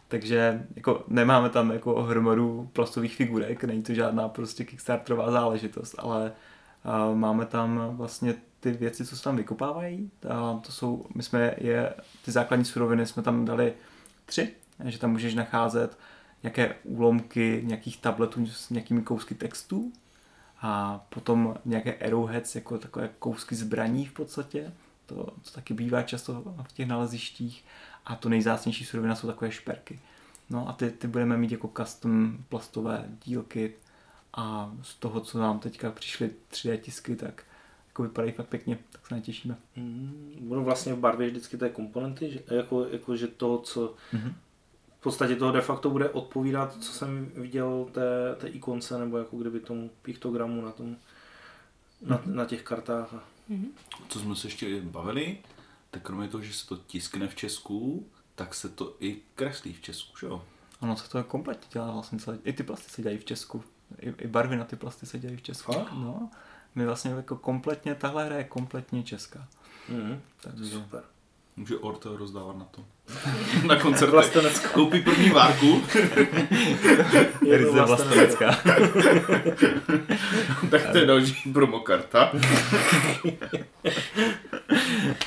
[0.08, 6.32] Takže jako nemáme tam jako hromadu plastových figurek, není to žádná prostě kickstarterová záležitost, ale
[7.12, 10.12] uh, máme tam vlastně ty věci, co se tam vykopávají.
[10.30, 11.94] A to jsou, my jsme je,
[12.26, 13.74] ty základní suroviny jsme tam dali
[14.26, 14.52] tři,
[14.86, 15.98] že tam můžeš nacházet
[16.44, 19.92] nějaké úlomky nějakých tabletů s nějakými kousky textů
[20.62, 24.74] a potom nějaké arrowheads, jako takové kousky zbraní v podstatě,
[25.06, 27.66] to, to taky bývá často v těch nalezištích
[28.06, 30.00] a to nejzácnější surovina jsou takové šperky.
[30.50, 33.74] No a ty, ty budeme mít jako custom plastové dílky
[34.34, 37.44] a z toho, co nám teďka přišly 3D tisky, tak
[37.88, 39.58] jako vypadají fakt pěkně, tak se netěšíme.
[39.76, 44.34] Mm, budou vlastně v barvě vždycky té komponenty, že, jako, jako že to, co mm-hmm.
[45.00, 49.38] V podstatě toho de facto bude odpovídat, co jsem viděl té, té ikonce, nebo jako
[49.38, 50.96] kdyby tomu piktogramu na tom,
[52.02, 52.34] na, mm-hmm.
[52.34, 53.14] na těch kartách.
[53.50, 53.68] Mm-hmm.
[54.08, 55.38] Co jsme se ještě bavili,
[55.92, 59.82] tak kromě toho, že se to tiskne v Česku, tak se to i kreslí v
[59.82, 60.44] Česku, že jo?
[60.80, 63.64] Ono se to kompletně dělá vlastně celé, i ty plasty se dělají v Česku.
[64.00, 65.74] I, i barvy na ty plasty se dělají v Česku.
[65.74, 65.92] Fakt?
[65.94, 66.30] No,
[66.76, 69.48] my vlastně jako kompletně, tahle hra je kompletně česká.
[69.90, 70.22] Mhm.
[70.42, 71.04] Takže Super.
[71.60, 72.86] Může Ortel rozdávat na to.
[73.68, 74.14] na koncertech.
[74.14, 74.70] Vlastenecká.
[74.70, 75.82] Koupí první várku,
[77.52, 78.52] ryze vlastenecká.
[80.72, 82.32] tak to je další promokarta.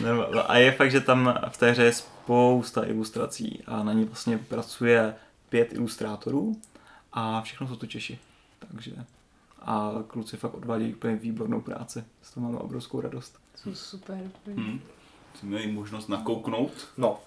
[0.00, 4.04] No A je fakt, že tam v té hře je spousta ilustrací a na ní
[4.04, 5.14] vlastně pracuje
[5.48, 6.56] pět ilustrátorů
[7.12, 8.18] a všechno jsou to Češi.
[8.68, 8.92] Takže
[9.62, 12.04] a kluci fakt odvádějí úplně výbornou práci.
[12.22, 13.38] Z toho máme obrovskou radost.
[13.54, 14.30] Jsou super.
[14.46, 14.80] Hm.
[15.42, 16.72] Měli možnost nakouknout.
[16.96, 17.20] No,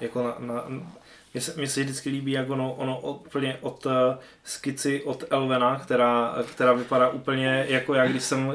[0.00, 0.64] jako na, na,
[1.34, 3.92] mně se, mně se vždycky líbí, jak ono, ono od- úplně od uh,
[4.44, 8.54] skici od Elvena, která, která vypadá úplně jako já, když jsem uh,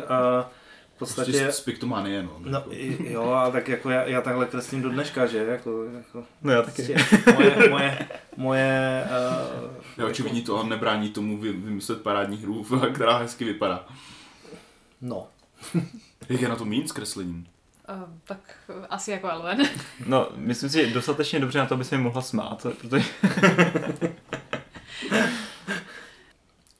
[0.95, 1.31] v podstatě...
[1.31, 2.31] Prostě z Pictomanie, no.
[2.39, 5.37] No, i- jo, a tak jako já, já takhle kreslím do dneška, že?
[5.37, 6.93] Jako, jako No já taky.
[6.93, 13.17] prostě moje, moje, moje uh, Já očividně to nebrání tomu vy- vymyslet parádní hru, která
[13.17, 13.85] hezky vypadá.
[15.01, 15.27] no.
[16.29, 17.47] Jak je na to mín s kreslením?
[17.89, 19.69] Uh, tak uh, asi jako Elven.
[20.05, 23.05] No, myslím si, že dostatečně dobře na to, aby se mi mohla smát, protože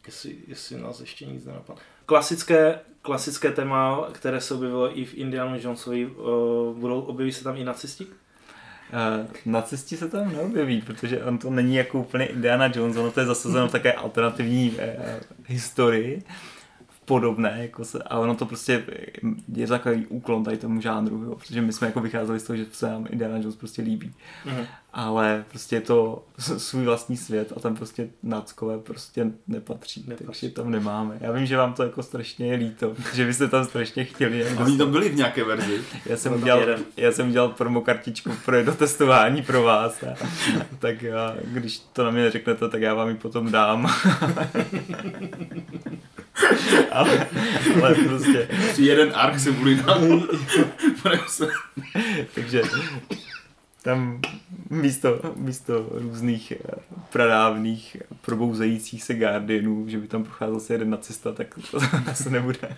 [0.05, 1.81] Jestli, jestli nás ještě nic nenapadne.
[2.05, 7.57] Klasické, klasické téma, které se objevilo i v Indiana Jonesovi, uh, budou, objeví se tam
[7.57, 8.05] i nacisti?
[8.05, 8.11] Uh,
[9.45, 13.25] nacisti se tam neobjeví, protože on to není jako úplně Indiana Jones, ono to je
[13.25, 14.77] zasazeno v také alternativní uh,
[15.45, 16.23] historii
[17.05, 18.85] podobné, jako se, a ono to prostě
[19.53, 22.65] je takový úklon tady tomu žánru, jo, protože my jsme jako vycházeli z toho, že
[22.71, 24.13] se nám Indiana Jones prostě líbí,
[24.45, 24.65] Mhm.
[24.97, 26.25] Ale prostě je to
[26.57, 30.25] svůj vlastní svět a tam prostě náckové prostě nepatří, Nepatří.
[30.25, 31.17] takže tam nemáme.
[31.21, 34.39] Já vím, že vám to jako strašně je líto, že byste tam strašně chtěli.
[34.39, 35.81] jak A oni tam byli v nějaké verzi.
[36.05, 36.79] já jsem, udělal, jeden.
[36.97, 40.03] já jsem udělal promo kartičku pro jedno testování pro vás.
[40.03, 40.15] A,
[40.79, 43.93] tak já, když to na mě řeknete, tak já vám ji potom dám.
[46.91, 47.27] ale,
[47.83, 49.97] ale prostě, Jeden ark se bude dát.
[52.35, 52.61] takže
[53.85, 54.21] tam
[54.69, 56.57] místo, místo různých eh,
[57.11, 61.77] pradávných probouzejících se Guardianů, že by tam procházel se jeden nacista, tak to
[62.11, 62.77] asi nebude.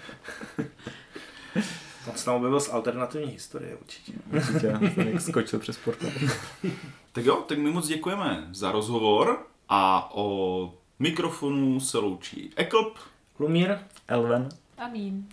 [2.09, 4.13] On se tam objevil z alternativní historie určitě.
[4.33, 6.09] Určitě jsem jak skočil přes portál.
[7.11, 12.97] tak jo, tak my moc děkujeme za rozhovor a o mikrofonu se loučí Eklb
[13.39, 13.77] Lumír,
[14.07, 14.49] Elven.
[14.77, 15.27] Amín.